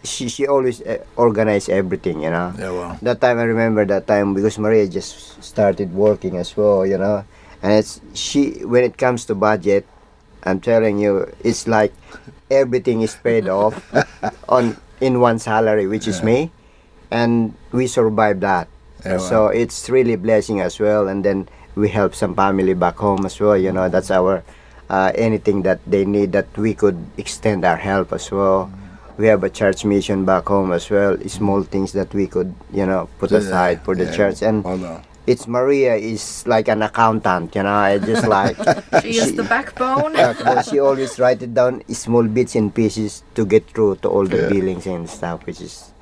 [0.04, 2.22] she she always uh, organized everything.
[2.22, 2.52] You know.
[2.58, 2.98] Yeah, well.
[3.02, 6.84] That time I remember that time because Maria just started working as well.
[6.86, 7.24] You know,
[7.62, 9.86] and it's she when it comes to budget.
[10.44, 11.92] I'm telling you, it's like
[12.50, 13.74] everything is paid off
[14.48, 16.50] on in one salary, which is me,
[17.10, 18.68] and we survive that.
[19.04, 21.08] Yeah, so it's really blessing as well.
[21.08, 23.56] And then we help some family back home as well.
[23.56, 24.42] You know that's our
[24.88, 28.70] uh, anything that they need that we could extend our help as well.
[29.16, 31.16] We have a church mission back home as well.
[31.28, 34.42] Small things that we could you know put aside for the yeah, church.
[34.42, 35.02] And well.
[35.26, 38.56] It's maria is like an accountant you know i just like
[39.02, 40.16] She is the backbone.
[40.20, 44.08] uh, but she always write it down small bits and pieces to get through to
[44.08, 44.48] all the Yeah.
[44.48, 45.92] billings and stuff which is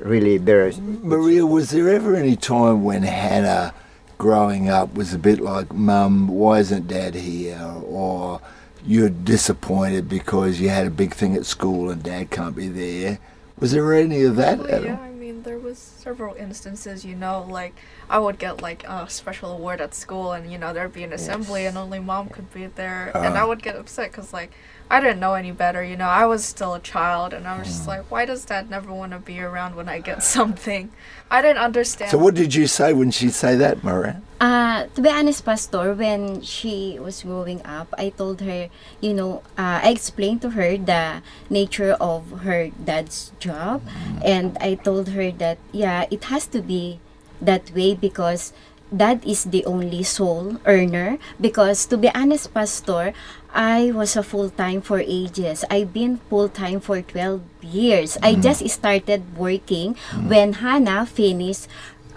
[0.00, 0.72] really there.
[1.02, 3.72] Maria, was there ever any time when Hannah,
[4.18, 8.40] growing up, was a bit like, "Mum, why isn't Dad here?" or
[8.84, 13.18] you're disappointed because you had a big thing at school and Dad can't be there?
[13.60, 14.58] Was there any of that?
[14.58, 15.04] Well, at yeah, all?
[15.04, 15.13] I mean,
[15.44, 17.74] there was several instances, you know, like
[18.10, 21.12] I would get like a special award at school, and you know there'd be an
[21.12, 23.46] assembly, and only mom could be there, and I Ah.
[23.46, 24.50] would get upset because like
[24.90, 26.08] I didn't know any better, you know.
[26.08, 29.12] I was still a child, and I was just like, why does dad never want
[29.12, 30.90] to be around when I get something?
[31.30, 32.10] I didn't understand.
[32.10, 34.20] So what did you say when she say that, Maria?
[34.44, 38.68] Uh, to be honest, Pastor, when she was growing up, I told her,
[39.00, 43.80] you know, uh, I explained to her the nature of her dad's job,
[44.20, 47.00] and I told her that, yeah, it has to be
[47.40, 48.52] that way because
[48.92, 51.16] dad is the only sole earner.
[51.40, 53.16] Because to be honest, Pastor,
[53.48, 55.64] I was a full time for ages.
[55.72, 58.18] I've been full time for 12 years.
[58.20, 59.96] I just started working
[60.28, 61.64] when Hannah finished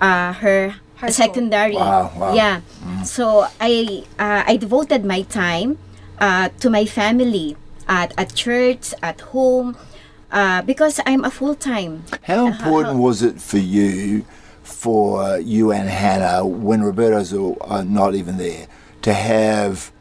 [0.02, 1.76] uh, her High secondary.
[1.76, 2.34] Wow, wow.
[2.34, 2.62] Yeah.
[3.04, 5.78] So I uh, I devoted my time
[6.20, 7.56] uh, to my family
[7.88, 9.78] at at church, at home,
[10.32, 12.04] uh, because I'm a full time.
[12.24, 14.26] How important was it for you,
[14.64, 18.68] for you and Hannah, when Roberto's uh, not even there,
[19.04, 19.92] to have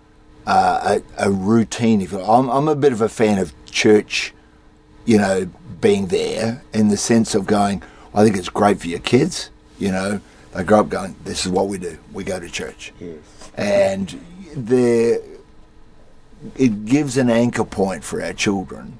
[0.47, 2.01] uh, a, a routine?
[2.01, 4.33] If you I'm, I'm a bit of a fan of church,
[5.05, 7.83] you know, being there in the sense of going.
[8.15, 9.51] I think it's great for your kids.
[9.79, 10.21] You know,
[10.57, 11.99] they grow up going, "This is what we do.
[12.12, 13.19] We go to church." Yes.
[13.57, 14.19] and
[14.57, 15.19] there
[16.57, 18.99] it gives an anchor point for our children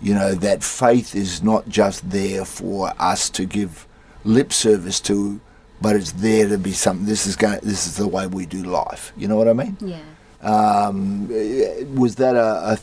[0.00, 3.86] you know that faith is not just there for us to give
[4.24, 5.40] lip service to
[5.80, 8.62] but it's there to be something this is going this is the way we do
[8.62, 10.00] life you know what i mean Yeah.
[10.42, 11.28] um,
[11.94, 12.78] was that a, a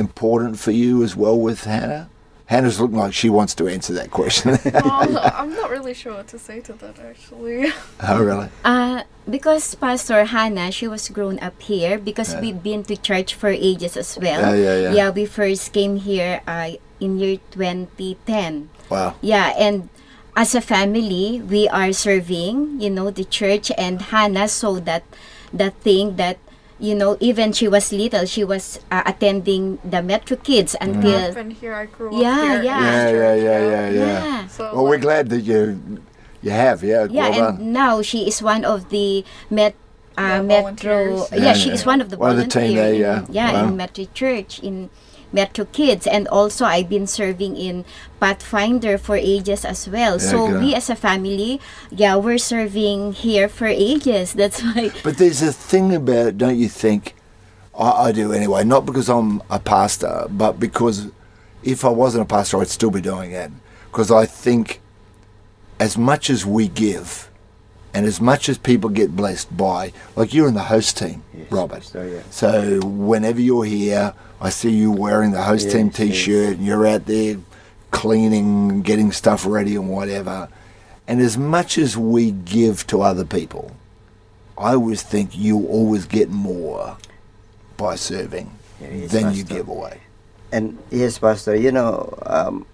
[0.00, 2.08] important for you as well with hannah
[2.46, 6.28] hannah's looking like she wants to answer that question Well, I'm not really sure what
[6.28, 7.72] to say to that actually.
[8.02, 12.40] oh really Uh, because Pastor Hannah, she was grown up here because Yeah.
[12.40, 14.54] we've been to church for ages as well.
[14.54, 15.10] Yeah, yeah, yeah.
[15.10, 18.70] we first came here uh, in year 2010.
[18.90, 19.88] wow Yeah, and
[20.36, 25.02] as a family, we are serving, you know, the church and Hannah saw that
[25.52, 26.38] that thing that
[26.78, 31.34] you know, even she was little, she was uh, attending the Metro Kids until I've
[31.34, 31.74] been here.
[31.74, 32.58] I grew up Yeah, here.
[32.60, 32.80] in yeah.
[32.80, 34.46] yeah yeah yeah yeah yeah yeah.
[34.48, 35.80] So well we're glad that you
[36.42, 37.72] you have yeah Yeah, well and done.
[37.72, 39.74] now she is one of the Met
[40.18, 41.26] uh, The Metro.
[41.32, 43.24] Yeah, Yeah, she is one of the One of the team there, in, yeah.
[43.30, 43.68] yeah, Wow.
[43.68, 44.90] in Metro Church in
[45.32, 47.84] Metro Kids, and also I've been serving in
[48.20, 50.12] Pathfinder for ages as well.
[50.12, 50.62] Yeah, so good.
[50.62, 51.60] we as a family,
[51.90, 54.32] yeah, we're serving here for ages.
[54.40, 54.92] That's why.
[55.02, 57.14] But there's a thing about it, don't you think?
[57.78, 61.10] I, I do anyway, not because I'm a pastor, but because
[61.62, 63.50] if I wasn't a pastor, I'd still be doing it.
[63.90, 64.80] Because I think
[65.78, 67.30] as much as we give
[67.96, 71.50] and as much as people get blessed by, like you're in the host team, Yes,
[71.50, 71.76] Robert.
[71.76, 72.20] Pastor, yeah.
[72.28, 76.10] So whenever you're here, I see you wearing the host team Yes, yes.
[76.10, 77.38] T-shirt, and you're out there
[77.92, 80.50] cleaning, getting stuff ready, and whatever.
[81.08, 83.74] And as much as we give to other people,
[84.58, 86.98] I always think you always get more
[87.78, 90.00] by serving Yeah, yes, than you give away.
[90.52, 92.66] And yes, Pastor, you know, um,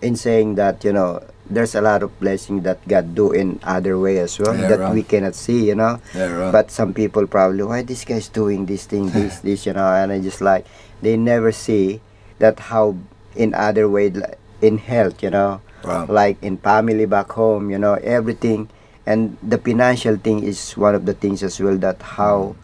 [0.00, 3.98] in saying that, you know, there's a lot of blessing that God do in other
[3.98, 4.94] way as well Yeah, that right.
[4.94, 6.00] we cannot see, you know.
[6.14, 6.52] Yeah, right.
[6.52, 10.12] But some people probably, why this guy's doing this thing, this, this, you know, and
[10.12, 10.64] I just like
[11.02, 12.00] they never see
[12.38, 12.96] that how
[13.36, 14.12] in other way,
[14.62, 15.60] in health, you know,
[16.08, 18.70] like in family back home, you know, everything,
[19.04, 22.56] and the financial thing is one of the things as well that how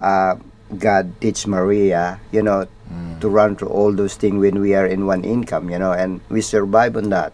[0.00, 0.36] uh,
[0.76, 2.66] God teach Maria, you know,
[3.20, 6.20] to run through all those things when we are in one income, you know, and
[6.28, 7.32] we survive on that,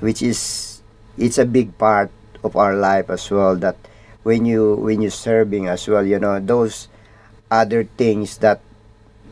[0.00, 0.80] which is
[1.16, 2.10] it's a big part
[2.44, 3.56] of our life as well.
[3.56, 3.76] That
[4.22, 6.88] when you when you're serving as well, you know, those
[7.50, 8.60] other things that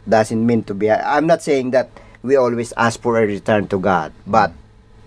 [0.09, 0.91] doesn't mean to be.
[0.91, 1.91] I'm not saying that
[2.23, 4.53] we always ask for a return to God, but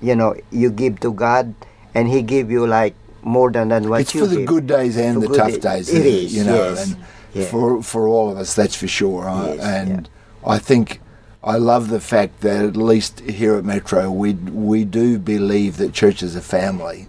[0.02, 1.54] you know, you give to God,
[1.94, 4.48] and He give you like more than than what you it's you for the give.
[4.48, 5.90] good days and For the tough day- days.
[5.92, 6.86] it is, you know, yes.
[6.88, 6.96] and
[7.34, 7.46] Yeah.
[7.52, 9.28] for for all of us, that's for sure.
[9.28, 10.10] uh, Yes, and
[10.48, 11.02] I think
[11.44, 15.94] I love the fact that at least here at Metro, we we do believe that
[15.94, 17.08] church is a family,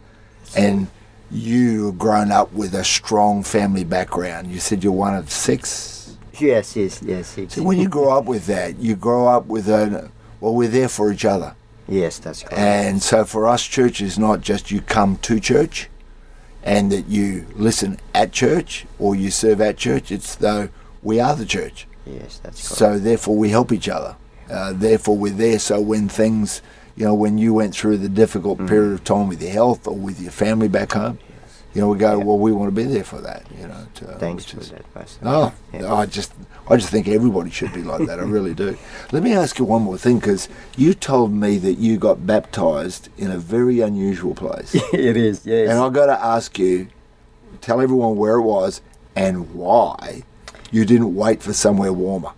[0.56, 0.86] and
[1.30, 4.48] you grown up with a strong family background.
[4.52, 6.16] You said you're one of six.
[6.38, 7.36] Yes, yes, yes.
[7.36, 7.54] yes.
[7.54, 10.88] So when you grow up with that, you grow up with a well, we're there
[10.88, 11.54] for each other.
[11.88, 12.58] yes, that's correct.
[12.58, 15.88] And so for us, church is not just you come to church
[16.62, 20.10] and that you listen at church or you serve at church.
[20.12, 20.68] It's though
[21.02, 21.86] we are the church.
[22.06, 22.78] yes, that's correct.
[22.78, 24.16] So therefore we help each other.
[24.50, 25.58] Uh, therefore we're there.
[25.58, 26.60] So when things,
[26.96, 28.68] you know, when you went through the difficult Mm.
[28.68, 31.18] period of time with your health or with your family back home,
[31.72, 32.24] you know, we go, Yeah.
[32.24, 33.44] well, we want to be there for that.
[33.60, 33.76] You know.
[33.94, 35.20] To, Thanks for is- that, Pastor.
[35.24, 35.94] Oh, Yeah.
[35.94, 36.32] I just,
[36.68, 38.18] I just think everybody should be like that.
[38.18, 38.76] I really do.
[39.12, 43.08] Let me ask you one more thing, because you told me that you got baptized
[43.16, 45.70] in a very unusual place, it is, yes.
[45.70, 46.88] and I got to ask you,
[47.60, 48.80] tell everyone where it was
[49.14, 50.22] and why
[50.72, 52.30] you didn't wait for somewhere warmer.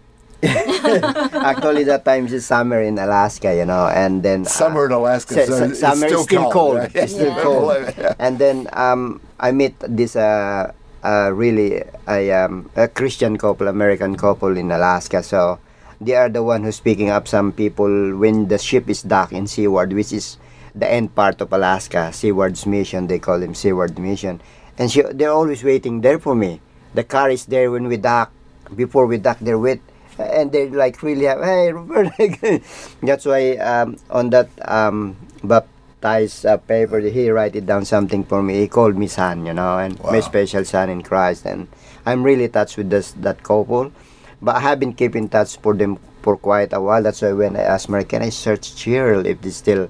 [0.42, 5.34] Actually, that time is summer in Alaska, you know, and then uh, Summer in Alaska,
[5.46, 6.76] su- so it's summer still is still cold, cold.
[6.78, 6.96] right?
[6.96, 7.42] It's still Yeah.
[7.42, 7.94] cold.
[7.98, 8.14] Yeah.
[8.18, 10.72] And then um, I met this uh,
[11.04, 15.22] uh, really a, um, a Christian couple, American couple in Alaska.
[15.22, 15.58] So
[16.00, 19.46] they are the one who's picking up some people when the ship is docked in
[19.46, 20.38] Seward, which is
[20.74, 22.12] the end part of Alaska.
[22.12, 24.40] Seward's mission, they call him Seward Mission.
[24.78, 26.60] And she, they're always waiting there for me.
[26.94, 28.32] The car is there when we dock.
[28.74, 29.80] Before we dock, they're with,
[30.18, 32.12] and they're like really, have hey, Robert.
[33.02, 38.42] That's why um, on that um, baptized uh, paper, he write it down something for
[38.42, 38.60] me.
[38.60, 41.46] He called me son, you know, and my special son in Christ.
[41.46, 41.68] And
[42.06, 43.92] I'm really touched with this that couple.
[44.40, 47.02] But I have been keeping touch for them for quite a while.
[47.02, 49.88] That's why when I asked Mary, can I search Cheryl if they're still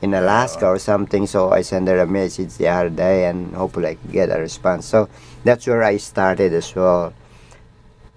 [0.00, 1.26] in Alaska or something?
[1.26, 4.86] So I sent her a message the other day and hopefully I get a response.
[4.86, 5.08] So
[5.44, 7.14] that's where I started as well.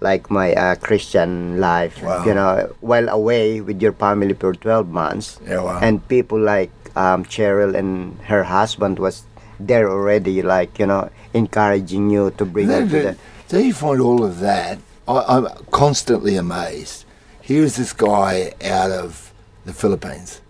[0.00, 2.24] Like my uh, Christian life, Wow.
[2.26, 5.78] you know, while away with your family for 12 months, Yeah, wow.
[5.80, 9.22] and people like um, Cheryl and her husband was
[9.58, 13.02] there already, like you know, encouraging you to bring her Then, to the.
[13.02, 13.16] then,
[13.48, 14.78] then you find all of that.
[15.08, 17.04] I, I'm constantly amazed.
[17.40, 19.32] Here's this guy out of
[19.64, 20.40] the Philippines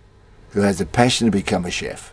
[0.51, 2.11] who has a passion to become a chef,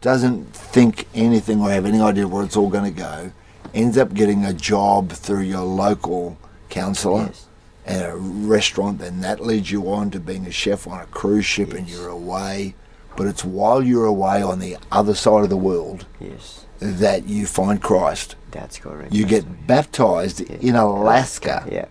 [0.00, 3.30] doesn't think anything or have any idea where it's all going to go,
[3.74, 6.36] ends up getting a job through your local
[6.68, 7.46] councillor Yes.
[7.86, 11.44] at a restaurant, then that leads you on to being a chef on a cruise
[11.46, 12.74] ship and you're away.
[13.16, 17.46] But it's while you're away on the other side of the world Yes, that you
[17.46, 18.36] find Christ.
[18.50, 19.12] that's correct.
[19.12, 21.66] You get baptized in Alaska.
[21.70, 21.86] Yeah.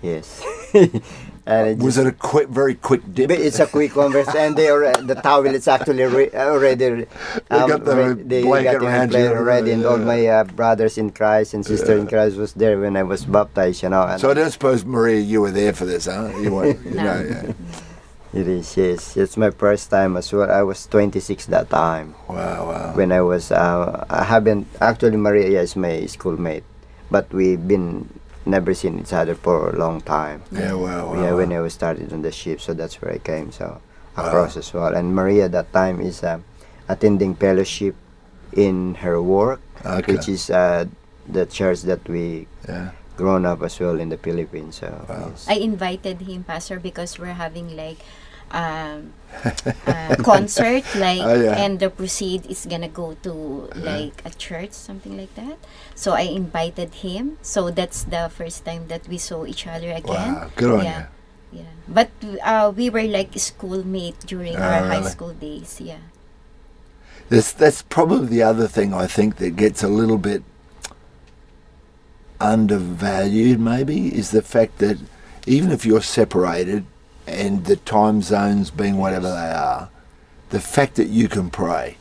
[0.00, 0.42] Yes.
[1.48, 3.30] and it Was just- it a quick, very quick dip?
[3.32, 7.08] It's a quick conversation, and they already, the towel is actually re, already.
[7.50, 9.96] Um, got the re- they blanket got it in around place you, already, and all
[9.96, 13.82] my uh, brothers in Christ and sister in Christ was there when I was baptized.
[13.82, 16.28] You know, and so I don't suppose Maria, you were there for this, huh?
[16.36, 16.84] You weren't.
[16.84, 17.04] You No.
[17.04, 17.52] know, yeah.
[18.40, 20.50] it is yes, it's my first time as well.
[20.52, 22.92] I was 26 that time Wow, wow.
[22.92, 23.48] when I was.
[23.50, 26.64] Uh, I haven't actually Maria is my schoolmate,
[27.10, 28.04] but we've been
[28.48, 30.42] never seen each other for a long time.
[30.50, 31.22] yeah, well, wow.
[31.22, 33.52] yeah, when I was started on the ship, so that's where I came.
[33.52, 33.80] So
[34.16, 34.94] across as well.
[34.96, 36.40] And Maria that time is uh,
[36.88, 37.94] attending fellowship
[38.52, 40.12] in her work, Okay.
[40.18, 40.86] which is uh,
[41.28, 42.90] the church that we yeah.
[43.16, 44.80] grown up as well in the Philippines.
[44.82, 45.30] So Wow.
[45.30, 45.46] yes.
[45.48, 47.98] I invited him, Pastor, because we're having like
[48.50, 49.12] um,
[49.86, 51.56] a concert, like, Oh, yeah.
[51.56, 55.58] and the proceed is gonna go to like a church, something like that.
[55.94, 57.38] So I invited him.
[57.42, 60.34] So that's the first time that we saw each other again.
[60.34, 61.06] Wow, good on yeah.
[61.50, 62.10] Yeah, but
[62.44, 65.80] uh, we were like schoolmate during Oh, our high school days.
[65.80, 66.04] Yeah.
[67.30, 70.42] That's, that's probably the other thing I think that gets a little bit
[72.40, 74.98] undervalued, maybe, is the fact that
[75.46, 76.84] even if you're separated
[77.28, 79.90] and the time zones being whatever they are,
[80.50, 81.96] the fact that you can pray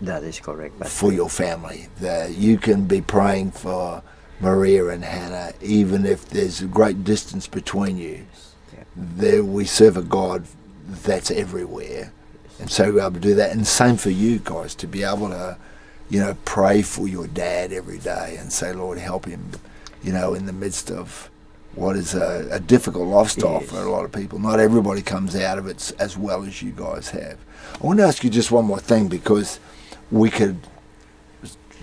[0.00, 0.82] that is correct.
[0.86, 4.02] For your family, that you can be praying for
[4.40, 8.24] Maria and Hannah, even if there's a great distance between you.
[8.72, 8.84] Yeah.
[8.96, 10.46] There, we serve a God
[10.86, 12.12] that's everywhere,
[12.58, 13.52] and so we're able to do that.
[13.52, 15.58] And same for you guys to be able to,
[16.08, 19.50] you know, pray for your dad every day and say, Lord, help him,
[20.02, 21.30] you know, in the midst of
[21.74, 23.70] what is a, a difficult lifestyle Yes.
[23.70, 24.38] for a lot of people.
[24.38, 27.38] Not everybody comes out of it as well as you guys have.
[27.80, 29.60] I want to ask you just one more thing because
[30.10, 30.58] we could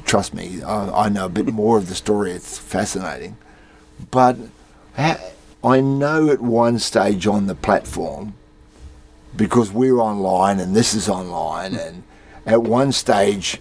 [0.05, 2.31] trust me, I, I know a bit more of the story.
[2.31, 3.37] It's fascinating.
[4.11, 4.37] But
[5.63, 8.33] I know at one stage on the platform,
[9.35, 12.03] because we're online and this is online, and
[12.45, 13.59] at one stage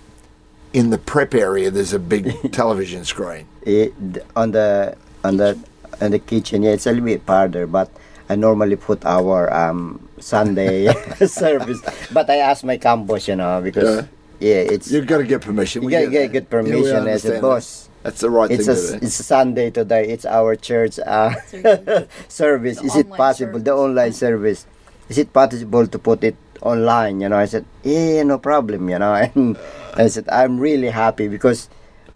[0.72, 3.46] in the prep area, there's a big television screen.
[3.62, 3.92] it,
[4.34, 5.58] on the on the
[6.00, 7.90] in the kitchen, yeah, it's a little bit harder, but
[8.28, 10.92] I normally put our um, Sunday
[11.26, 11.80] service.
[12.12, 14.04] But I asked my campus, you know, because
[14.40, 15.82] yeah, it's You've got to get permission.
[15.82, 16.62] you We gotta get get that.
[16.62, 17.82] good Yeah, permission as a boss.
[17.84, 17.90] that.
[18.02, 19.06] That's the right It's thing a to do.
[19.06, 20.06] it's a Sunday today.
[20.08, 22.08] It's our church uh, Service.
[22.28, 22.78] service.
[22.78, 24.66] The Is it online possible the online service?
[25.08, 27.20] Is it possible to put it online?
[27.20, 28.88] You know, I said, yeah, no problem.
[28.90, 29.56] You know, and
[29.94, 31.68] I said I'm really happy because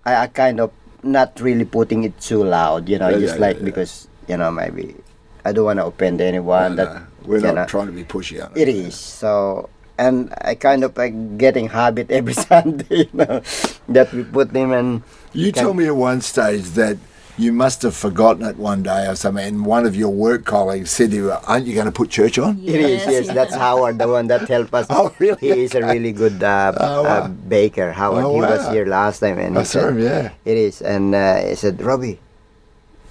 [0.05, 0.71] I, I kind of
[1.03, 2.89] not really putting it too loud.
[2.89, 4.97] You know, Yeah, just yeah, like yeah, because you know maybe
[5.45, 6.77] I don't want to offend anyone.
[6.77, 9.69] No, that no, we're not know, trying to be pushy on it is so.
[9.99, 13.43] And I kind of like getting habit every Sunday, you know,
[13.89, 15.03] that we put them and
[15.35, 16.97] You told me at one stage that
[17.41, 20.91] you must have forgotten it one day or something, and one of your work colleagues
[20.91, 22.61] said to you, Aren't you going to put church on?
[22.61, 23.27] It is, yes.
[23.27, 23.33] yeah.
[23.33, 24.87] That's Howard, the one that helped us.
[24.93, 25.41] Oh, really?
[25.41, 27.09] He is a really good uh, Oh, wow.
[27.09, 27.93] uh, baker.
[27.93, 30.33] Howard, Oh, he was here last time, and I he saw said, him, yeah.
[30.45, 32.21] "It is." And uh, he said, "Robbie,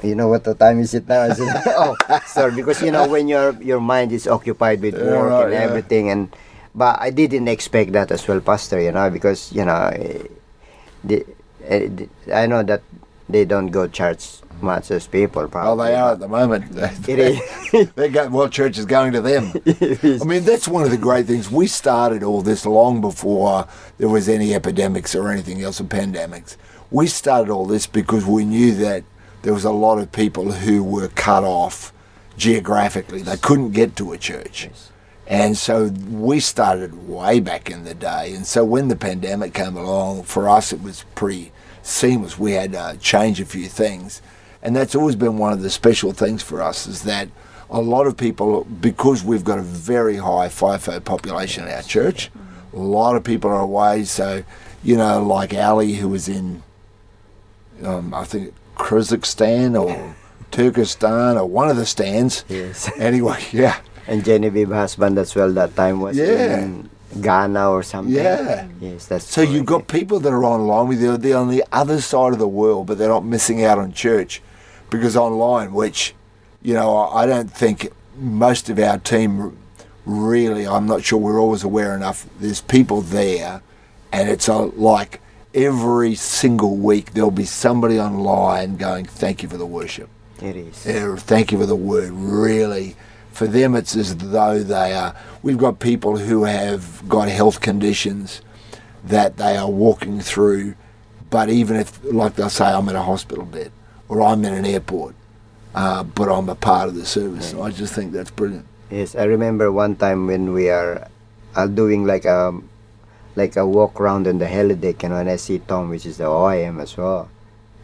[0.03, 1.23] you know what the time is it now?
[1.25, 1.95] I said, oh,
[2.29, 5.53] sorry, because you know when your your mind is occupied with Yeah, work right, and
[5.57, 5.65] yeah.
[5.65, 6.29] everything, and
[6.77, 8.77] but I didn't expect that as well, Pastor.
[8.79, 10.29] You know, because you know, eh,
[11.03, 11.25] the,
[11.65, 12.83] eh, the- I know that
[13.29, 15.43] they don't go church much as people.
[15.43, 15.87] Oh, Probably.
[15.87, 16.65] they are at the moment.
[17.07, 17.89] It is.
[17.95, 19.53] They're going, well, church is going to them.
[20.21, 21.49] I mean, that's one of the great things.
[21.49, 23.67] We started all this long before
[23.97, 26.57] there was any epidemics or anything else or pandemics.
[26.91, 29.03] We started all this because we knew that
[29.43, 31.93] there was a lot of people who were cut off
[32.37, 33.21] geographically.
[33.21, 34.69] They couldn't get to a church.
[35.27, 38.33] And so we started way back in the day.
[38.33, 41.51] And so when the pandemic came along, for us it was pretty
[41.89, 42.37] seamless.
[42.39, 44.21] We had to change a few things.
[44.61, 47.29] And that's always been one of the special things for us is that
[47.69, 52.29] a lot of people, because we've got a very high FIFO population in our church,
[52.73, 54.03] a lot of people are away.
[54.03, 54.43] So,
[54.83, 56.63] you know, like Ali, who was in,
[57.83, 60.15] um, I think, Kyrgyzstan or
[60.51, 62.43] Turkestan or one of the stands.
[62.49, 62.89] Yes.
[62.97, 63.79] Anyway, yeah.
[64.07, 66.59] And Genevieve husband as well that time was Yeah.
[66.59, 66.89] in
[67.21, 68.13] Ghana or something.
[68.13, 68.67] Yeah.
[68.79, 72.01] Yes, that's So you've got people that are online with you, they're on the other
[72.01, 74.41] side of the world, but they're not missing out on church
[74.89, 76.13] because online, which,
[76.61, 79.57] you know, I I don't think most of our team
[80.05, 82.25] really, I'm not sure we're always aware enough.
[82.39, 83.61] There's people there,
[84.11, 85.21] and it's a, like
[85.53, 90.09] every single week there'll be somebody online going, Thank you for the worship.
[90.41, 90.85] It is.
[90.85, 92.11] Yeah, thank you for the word.
[92.11, 92.95] Really,
[93.31, 95.15] for them, it's as though they are.
[95.43, 98.41] We've got people who have got health conditions
[99.03, 100.75] that they are walking through,
[101.29, 103.71] but even if, like they'll say, I'm in a hospital bed
[104.09, 105.15] or I'm in an airport,
[105.73, 107.53] uh, but I'm a part of the service.
[107.53, 108.65] I just think that's brilliant.
[108.89, 111.07] Yes, I remember one time when we are
[111.55, 112.59] uh, doing like a
[113.35, 116.17] like a walk around on the helideck, you know, and I see Tom, which is
[116.17, 117.29] the OIM as well,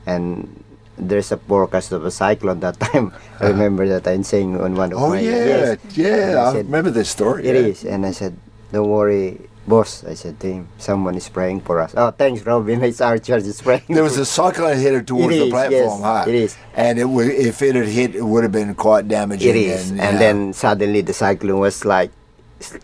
[0.06, 0.64] and
[0.98, 3.14] there's a forecast of a cyclone that time.
[3.40, 6.36] I remember that I'm saying on one of Oh my yeah, yes, yeah.
[6.38, 7.46] I I said, remember this story.
[7.46, 7.72] It yeah.
[7.72, 8.38] is, and I said,
[8.72, 12.84] "Don't worry, boss." I said to him, "Someone is praying for us." Oh, thanks, Robin.
[12.84, 13.84] It's our church is praying.
[13.90, 16.26] There was a cyclone headed towards It the platform, yes, huh?
[16.28, 16.58] it is.
[16.74, 19.50] And it would, if it had hit, it would have been quite damaging.
[19.50, 20.18] It is, and, yeah.
[20.18, 22.12] then suddenly the cyclone was like,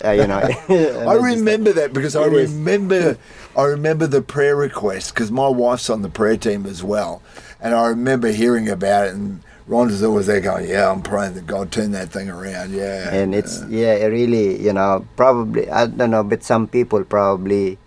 [0.04, 0.40] uh, you know.
[0.70, 3.18] I remember that because I remember
[3.56, 7.22] I remember the prayer request because my wife's on the prayer team as well,
[7.62, 9.14] and I remember hearing about it.
[9.14, 13.14] And Rhonda's always there going, "Yeah, I'm praying that God turn that thing around." Yeah,
[13.14, 17.78] and it's yeah it really you know probably i don't know but some people probably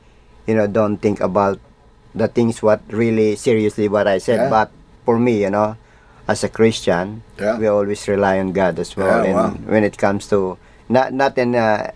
[0.47, 1.59] you know don't think about
[2.15, 4.51] the things what really seriously what i said Yeah.
[4.51, 4.69] but
[5.05, 5.77] for me you know
[6.29, 7.59] as a christian Yeah.
[7.59, 9.51] we always rely on god as well and wow.
[9.67, 10.57] when it comes to
[10.89, 11.93] not not in a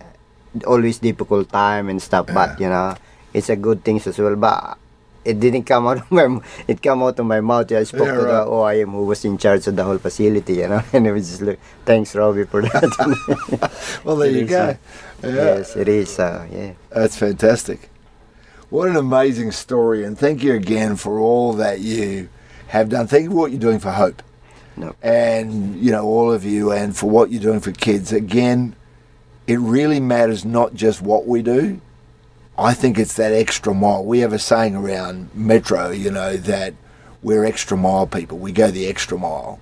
[0.67, 2.93] always difficult time and stuff but you know
[3.33, 4.77] it's a good things as well but
[5.25, 8.13] it didn't come out of my it came out of my mouth I spoke Yeah,
[8.15, 8.45] to the.
[8.45, 11.41] OIM who was in charge of the whole facility you know and it was just
[11.41, 14.61] like thanks Robbie for that well, there It you is, go.
[14.69, 14.75] uh,
[15.27, 16.17] Yeah, Yes, it is.
[16.19, 16.73] Uh, yeah.
[16.89, 17.89] that's fantastic.
[18.69, 22.29] What an amazing story, and thank you again for all that you
[22.67, 23.07] have done.
[23.07, 24.21] Thank you for what you're doing for Hope.
[24.77, 24.95] No.
[25.01, 28.75] and you know all of you and for what you're doing for kids again
[29.45, 31.81] it really matters not just what we do
[32.59, 34.03] i think it's that extra mile.
[34.03, 36.73] We have a saying around metro you know that
[37.21, 38.37] we're extra mile people.
[38.37, 39.59] We go the extra mile.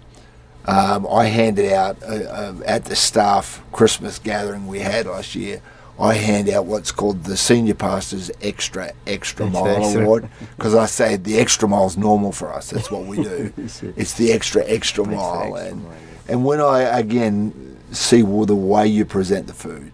[0.65, 5.61] Um, i handed out uh, uh, at the staff christmas gathering we had last year
[5.97, 10.03] i hand out what's called the senior pastors extra extra mile extra.
[10.03, 12.69] award because i say the extra mile is normal for us.
[12.71, 13.53] That's what we do.
[13.95, 15.93] It's the extra extra mile extra and mile,
[16.27, 19.93] and when I again see well, the way you present the food,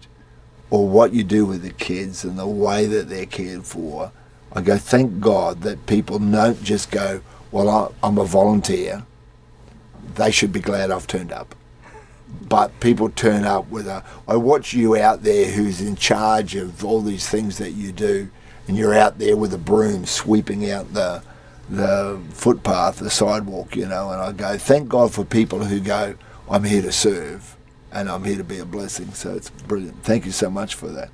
[0.74, 4.10] or what you do with the kids, and the way that they're cared for,
[4.52, 7.20] I go, thank God that people don't just go,
[7.52, 9.04] well, I'm a volunteer.
[10.16, 11.54] They should be glad I've turned up.
[12.48, 14.02] But people turn up with a.
[14.26, 18.28] I watch you out there who's in charge of all these things that you do,
[18.66, 21.22] and you're out there with a broom sweeping out the
[21.70, 26.16] the footpath, the sidewalk, you know, and I go, thank God for people who go,
[26.50, 27.53] I'm here to serve
[27.94, 29.12] and I'm here to be a blessing.
[29.14, 30.02] So it's brilliant.
[30.02, 31.10] Thank you so much for that.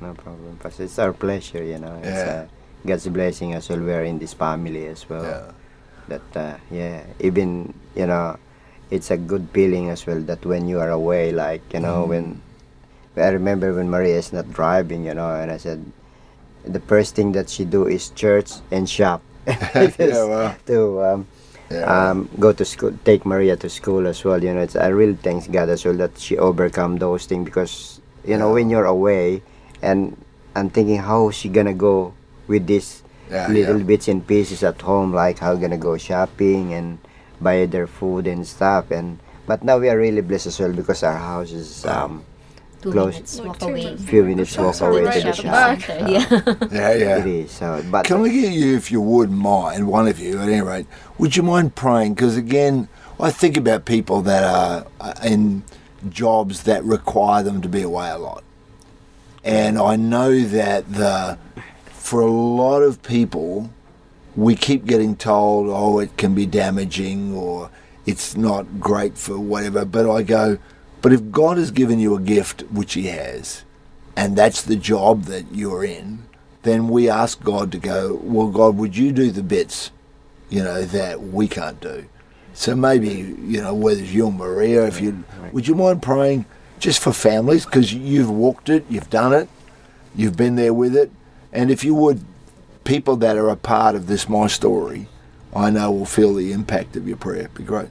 [0.00, 0.84] No problem, Pastor.
[0.84, 1.96] It's our pleasure, you know.
[2.02, 2.46] It's Yeah.
[2.46, 3.80] uh, God's blessing as well.
[3.80, 5.24] We're in this family as well.
[5.24, 5.52] Yeah.
[6.08, 8.38] That, uh, yeah, even, you know,
[8.90, 12.40] it's a good feeling as well that when you are away, like, you know, when,
[13.16, 15.84] I remember when Maria is not driving, you know, and I said,
[16.64, 19.20] the first thing that she do is church and shop.
[19.46, 20.56] Yeah, well.
[20.66, 21.26] to um,
[21.70, 21.86] Yeah.
[22.10, 24.42] um, go to school, take Maria to school as well.
[24.42, 28.00] You know, it's I really thanks God as well that she overcome those things because
[28.26, 29.42] you know when you're away,
[29.80, 30.16] and
[30.56, 32.12] I'm thinking how is she gonna go
[32.50, 33.86] with this Yeah, little yeah.
[33.86, 36.98] bits and pieces at home, like how gonna go shopping and
[37.40, 38.90] buy their food and stuff.
[38.90, 42.26] And but now we are really blessed as well because our house is um,
[42.80, 43.12] Two Close.
[43.14, 43.84] minutes walk two away.
[43.84, 44.04] minutes.
[44.04, 45.80] few minutes walk Sorry, away right to the shop.
[45.88, 46.08] Yeah.
[46.72, 47.18] Yeah, yeah.
[47.18, 47.50] It is.
[47.50, 50.62] So, but Can I get you, if you would mind, one of you at any
[50.62, 50.86] rate,
[51.18, 52.14] would you mind praying?
[52.14, 55.62] Because again, I think about people that are uh, in
[56.08, 58.42] jobs that require them to be away a lot.
[59.44, 61.38] And I know that the
[61.90, 63.70] for a lot of people,
[64.34, 67.70] we keep getting told, oh, it can be damaging or
[68.06, 69.84] it's not great for whatever.
[69.84, 70.58] But I go,
[71.02, 73.64] but if God has given you a gift, which He has,
[74.16, 76.24] and that's the job that you're in,
[76.62, 79.90] then we ask God to go, well, God, would you do the bits,
[80.50, 82.06] you know, that we can't do?
[82.52, 83.08] So maybe,
[83.40, 86.44] you know, whether it's you or Maria, if you, would you mind praying
[86.78, 87.64] just for families?
[87.64, 89.48] Because you've walked it, you've done it,
[90.14, 91.10] you've been there with it.
[91.52, 92.22] And if you would,
[92.84, 95.08] people that are a part of this My Story,
[95.54, 97.48] I know will feel the impact of your prayer.
[97.54, 97.88] Be great.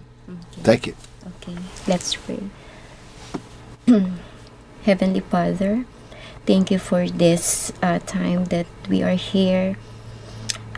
[0.62, 0.96] Thank you.
[1.26, 1.58] Okay,
[1.88, 2.40] let's pray.
[4.84, 5.86] Heavenly Father,
[6.46, 9.78] thank you for this uh, time that we are here.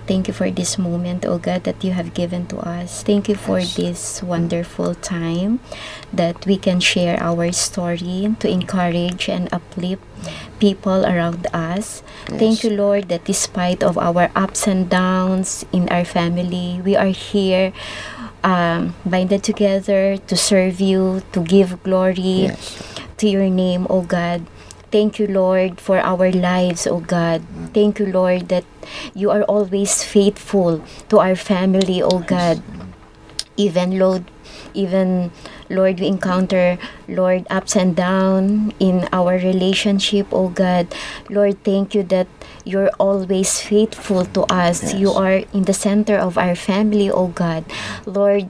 [0.08, 3.04] Thank you for this moment, oh God, that you have given to us.
[3.04, 5.60] Thank you for this wonderful time
[6.12, 10.04] that we can share our story to encourage and uplift
[10.60, 12.04] people around us.
[12.26, 17.14] Thank you, Lord, that despite of our ups and downs in our family, we are
[17.14, 17.72] here
[18.44, 22.91] um, binded together to serve you, to give glory Yes.
[23.22, 24.50] To your name, O God.
[24.92, 27.46] Thank you, Lord, for our lives, O God.
[27.72, 28.66] Thank you, Lord, that
[29.16, 32.60] you are always faithful to our family, O God.
[33.56, 34.26] Even, Lord,
[34.74, 35.32] even,
[35.70, 40.92] Lord, we encounter, Lord, ups and down in our relationship, O God.
[41.30, 42.28] Lord, thank you that
[42.66, 44.94] you're always faithful to us.
[44.94, 47.64] You are in the center of our family, O God.
[48.06, 48.50] Lord,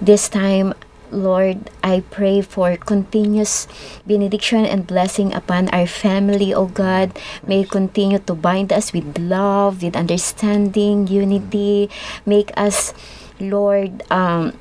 [0.00, 0.74] this time,
[1.10, 3.66] Lord, I pray for continuous
[4.06, 7.16] benediction and blessing upon our family, O God.
[7.46, 11.90] May you continue to bind us with love, with understanding, unity.
[12.26, 12.92] Make us,
[13.40, 14.52] Lord, um,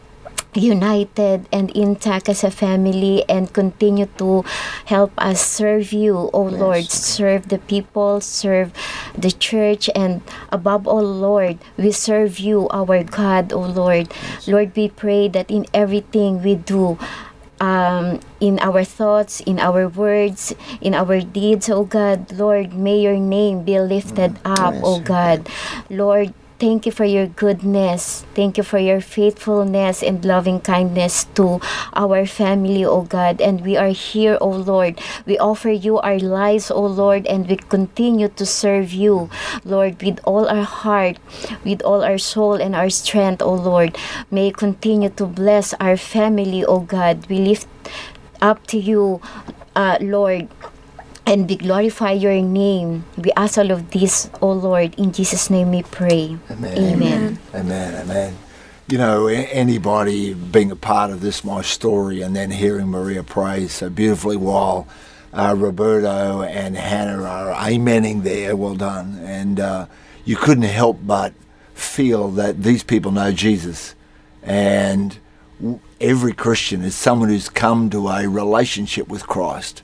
[0.58, 4.44] united and intact as a family and continue to
[4.86, 6.86] help us serve you, oh Lord.
[6.90, 8.74] Serve the people, serve
[9.18, 14.12] the church, and above all, Lord, we serve you, our God, O Lord.
[14.48, 16.98] Lord, we pray that in everything we do,
[17.60, 23.18] um, in our thoughts, in our words, in our deeds, O God, Lord, may your
[23.18, 25.50] name be lifted up, Yes, oh God.
[25.90, 28.26] Lord, Thank you for your goodness.
[28.34, 31.62] Thank you for your faithfulness and loving kindness to
[31.94, 33.40] our family, O God.
[33.40, 34.98] And we are here, O Lord.
[35.28, 39.30] We offer you our lives, O Lord, and we continue to serve you,
[39.66, 41.22] Lord, with all our heart,
[41.64, 43.96] with all our soul and our strength, O Lord.
[44.32, 47.30] May you continue to bless our family, O God.
[47.30, 47.70] We lift
[48.42, 49.22] up to you,
[49.76, 50.50] uh, Lord
[51.28, 53.04] and be glorify your name.
[53.18, 56.38] We ask all of this, O Lord, in Jesus' name we pray.
[56.50, 56.78] Amen.
[56.78, 57.40] Amen.
[57.54, 57.96] Amen.
[58.02, 58.38] Amen.
[58.90, 63.68] You know, anybody being a part of this, my story, and then hearing Maria pray
[63.68, 64.88] so beautifully while
[65.34, 69.20] uh, Roberto and Hannah are amening there, well done.
[69.22, 69.88] And uh,
[70.24, 71.34] you couldn't help but
[71.74, 73.96] feel that these people know Jesus.
[74.42, 75.18] And
[76.00, 79.84] every Christian is someone who's come to a relationship with Christ.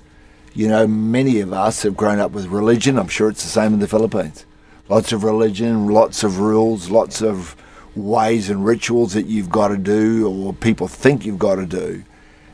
[0.56, 3.00] You know, many of us have grown up with religion.
[3.00, 4.46] I'm sure it's the same in the Philippines.
[4.88, 7.56] Lots of religion, lots of rules, lots of
[7.96, 12.04] ways and rituals that you've got to do or people think you've got to do.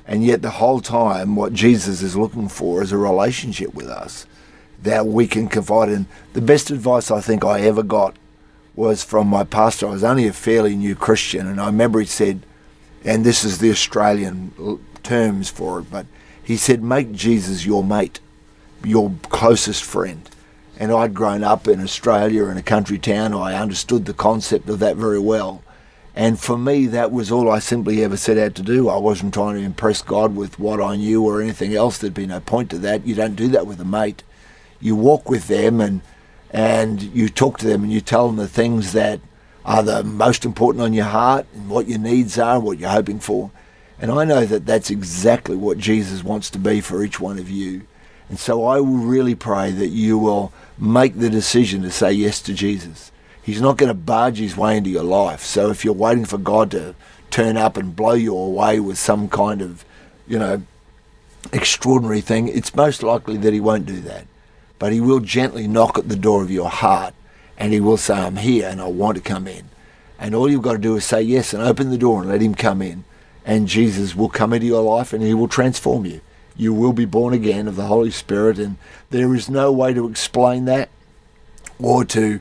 [0.07, 4.25] And yet, the whole time, what Jesus is looking for is a relationship with us
[4.81, 6.07] that we can confide in.
[6.33, 8.15] The best advice I think I ever got
[8.75, 9.87] was from my pastor.
[9.87, 12.45] I was only a fairly new Christian, and I remember he said,
[13.03, 16.05] and this is the Australian terms for it, but
[16.49, 18.19] he said, make Jesus your mate,
[18.83, 20.27] your closest friend.
[20.79, 23.35] And I'd grown up in Australia in a country town.
[23.35, 25.61] I understood the concept of that very well.
[26.15, 28.89] And for me, that was all I simply ever set out to do.
[28.89, 31.99] I wasn't trying to impress God with what I knew or anything else.
[31.99, 33.05] There'd be no point to that.
[33.05, 34.23] You don't do that with a mate.
[34.79, 36.01] You walk with them and
[36.49, 39.19] and you talk to them and you tell them the things that
[39.65, 43.19] are the most important on your heart and what your needs are, what you're hoping
[43.19, 43.51] for.
[43.99, 47.49] And I know that that's exactly what Jesus wants to be for each one of
[47.49, 47.81] you.
[48.29, 52.41] And so I will really pray that you will make the decision to say yes
[52.43, 53.11] to Jesus.
[53.41, 55.41] He's not going to barge his way into your life.
[55.41, 56.95] So if you're waiting for God to
[57.31, 59.83] turn up and blow you away with some kind of,
[60.27, 60.61] you know,
[61.51, 64.27] extraordinary thing, it's most likely that he won't do that.
[64.77, 67.13] But he will gently knock at the door of your heart
[67.57, 69.69] and he will say, I'm here and I want to come in.
[70.19, 72.41] And all you've got to do is say yes and open the door and let
[72.41, 73.05] Him come in.
[73.45, 76.21] And Jesus will come into your life and He will transform you.
[76.55, 78.59] You will be born again of the Holy Spirit.
[78.59, 78.77] And
[79.09, 80.89] there is no way to explain that
[81.79, 82.39] or to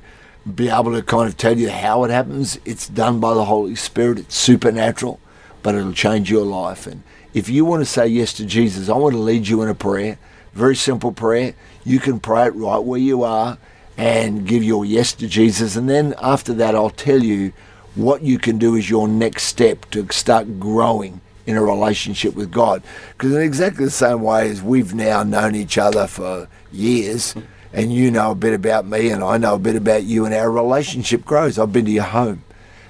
[0.55, 2.59] be able to kind of tell you how it happens.
[2.65, 5.21] It's done by the Holy Spirit, it's supernatural,
[5.63, 6.87] but it'll change your life.
[6.87, 7.03] And
[7.35, 9.75] if you want to say yes to Jesus, I want to lead you in a
[9.75, 10.19] prayer,
[10.55, 11.55] very simple prayer.
[11.85, 13.59] You can pray it right where you are
[13.97, 15.77] and give your yes to Jesus.
[15.77, 17.53] And then after that, I'll tell you
[17.99, 22.53] what you can do is your next step to start growing in a relationship with
[22.53, 22.83] God.
[23.13, 27.35] Because in exactly the same way as we've now known each other for years,
[27.73, 30.35] and you know a bit about me, and I know a bit about you, and
[30.35, 31.59] our relationship grows.
[31.59, 32.45] I've been to your home,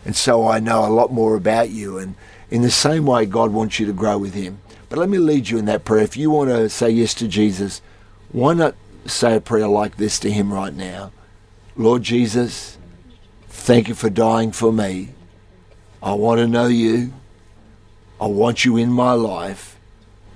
[0.05, 1.99] and so I know a lot more about you.
[1.99, 2.15] And
[2.51, 4.61] in the same way, God wants you to grow with Him.
[4.89, 6.03] But let me lead you in that prayer.
[6.03, 7.83] If you want to say yes to Jesus,
[8.31, 8.75] why not
[9.07, 11.13] say a prayer like this to Him right now?
[11.77, 12.78] Lord Jesus,
[13.69, 15.11] thank you for dying for me.
[16.03, 17.12] I want to know you.
[18.19, 19.79] I want you in my life.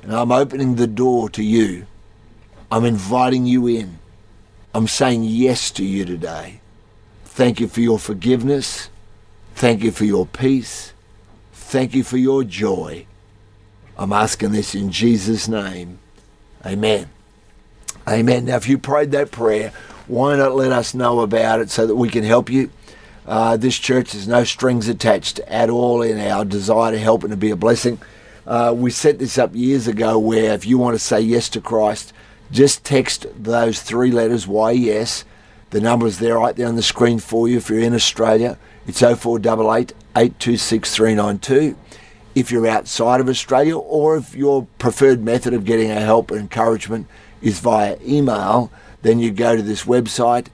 [0.03, 1.87] And I'm opening the door to you.
[2.71, 3.99] I'm inviting you in.
[4.75, 6.61] I'm saying yes to you today.
[7.25, 8.91] Thank you for your forgiveness.
[9.55, 10.93] Thank you for your peace.
[11.55, 13.07] Thank you for your joy.
[13.97, 16.01] I'm asking this in Jesus' name.
[16.67, 17.09] Amen.
[18.07, 18.45] Amen.
[18.45, 19.73] Now, if you prayed that prayer,
[20.07, 22.71] why not let us know about it so that we can help you?
[23.27, 27.31] Uh, this church has no strings attached at all in our desire to help and
[27.31, 28.01] to be a blessing.
[28.47, 31.61] Uh, we set this up years ago where if you want to say yes to
[31.61, 32.13] Christ,
[32.51, 35.25] just text those three letters YES.
[35.71, 38.59] The number is there right there on the screen for you if you're in Australia.
[38.87, 41.77] It's 0488 826 392.
[42.35, 46.41] If you're outside of Australia or if your preferred method of getting our help and
[46.41, 47.07] encouragement
[47.41, 50.49] is via email, then you go to this website,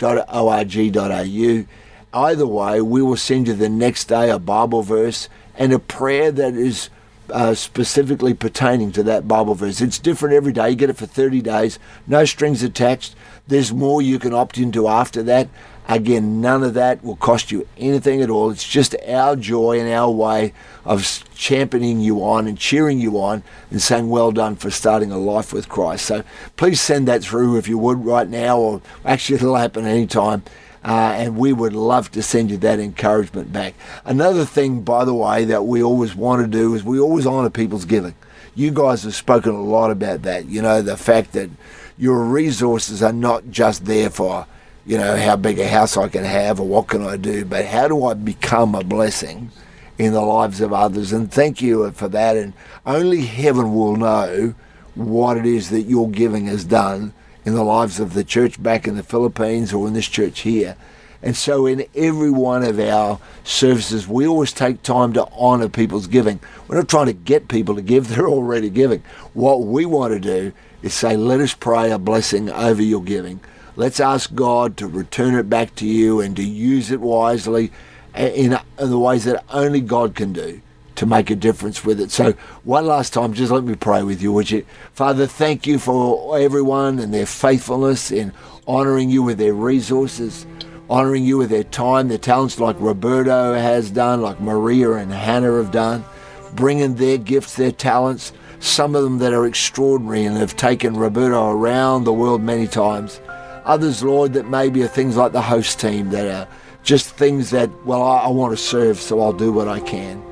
[0.00, 1.66] yes.metrochurch.org.au.
[2.10, 6.32] Either way, we will send you the next day a Bible verse and a prayer
[6.32, 6.88] that is
[7.30, 9.82] uh, specifically pertaining to that Bible verse.
[9.82, 10.70] It's different every day.
[10.70, 13.14] You get it for 30 days, no strings attached.
[13.46, 15.48] There's more you can opt into after that.
[15.88, 18.50] Again, none of that will cost you anything at all.
[18.50, 20.52] It's just our joy and our way
[20.84, 25.16] of championing you on and cheering you on and saying, Well done for starting a
[25.16, 26.04] life with Christ.
[26.04, 26.24] So
[26.56, 30.42] please send that through if you would right now, or actually it'll happen anytime.
[30.84, 33.74] Uh, and we would love to send you that encouragement back.
[34.04, 37.50] Another thing, by the way, that we always want to do is we always honour
[37.50, 38.14] people's giving.
[38.54, 40.46] You guys have spoken a lot about that.
[40.46, 41.50] You know, the fact that
[41.96, 44.46] your resources are not just there for,
[44.88, 47.66] you know, how big a house I can have or what can I do, but
[47.66, 49.50] how do I become a blessing
[49.98, 51.12] in the lives of others?
[51.12, 52.38] And thank you for that.
[52.38, 52.54] And
[52.86, 54.54] only heaven will know
[54.94, 57.12] what it is that your giving has done
[57.44, 60.74] in the lives of the church back in the Philippines or in this church here.
[61.22, 66.06] And so, in every one of our services, we always take time to honour people's
[66.06, 66.40] giving.
[66.66, 69.02] We're not trying to get people to give, they're already giving.
[69.34, 73.40] What we want to do is say, let us pray a blessing over your giving.
[73.78, 77.70] Let's ask God to return it back to you and to use it wisely
[78.12, 80.60] in, in the ways that only God can do
[80.96, 82.10] to make a difference with it.
[82.10, 82.32] So,
[82.64, 84.66] one last time, just let me pray with you, would you?
[84.94, 88.32] Father, thank you for everyone and their faithfulness in
[88.66, 90.44] honouring you with their resources,
[90.90, 95.56] honouring you with their time, their talents, like Roberto has done, like Maria and Hannah
[95.56, 96.04] have done,
[96.52, 101.48] bringing their gifts, their talents, some of them that are extraordinary and have taken Roberto
[101.48, 103.20] around the world many times.
[103.68, 106.48] Others, Lord, that maybe are things like the host team that are
[106.82, 110.24] just things that, well, I, I want to serve, so I'll do what I can.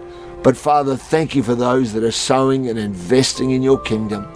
[0.43, 4.27] But Father, thank you for those that are sowing and investing in your kingdom.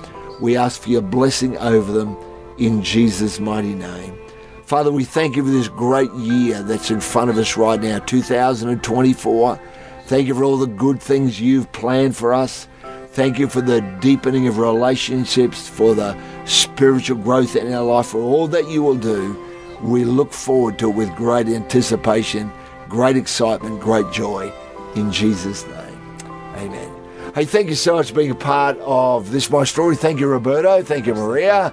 [0.41, 2.15] We ask for your blessing over them
[2.59, 4.19] in Jesus' mighty name.
[4.65, 8.01] Father, we thank you for this great year that's in front of us right now,
[8.01, 9.61] 2024.
[10.05, 12.69] Thank you for all the good things you've planned for us.
[13.13, 16.13] Thank you for the deepening of relationships, for the
[16.45, 19.37] spiritual growth in our life, for all that you will do.
[19.83, 22.53] We look forward to it with great anticipation,
[22.89, 24.53] great excitement, great joy.
[24.95, 26.17] In Jesus' name.
[26.57, 26.90] Amen.
[27.35, 29.95] Hey, thank you so much for being a part of this My Story.
[29.95, 30.83] Thank you, Roberto.
[30.83, 31.73] Thank you, Maria.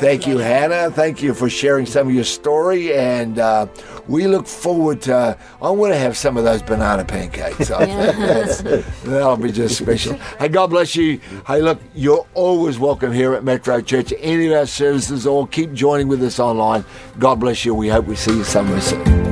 [0.00, 0.90] Thank you, Hannah.
[0.90, 2.92] Thank you for sharing some of your story.
[2.92, 3.68] And uh,
[4.08, 7.68] we look forward to, I want to have some of those banana pancakes.
[9.04, 10.14] That'll be just special.
[10.40, 11.20] Hey, God bless you.
[11.46, 14.12] Hey, look, you're always welcome here at Metro Church.
[14.18, 16.84] Any of our services, or keep joining with us online.
[17.20, 17.76] God bless you.
[17.76, 19.25] We hope we see you somewhere soon.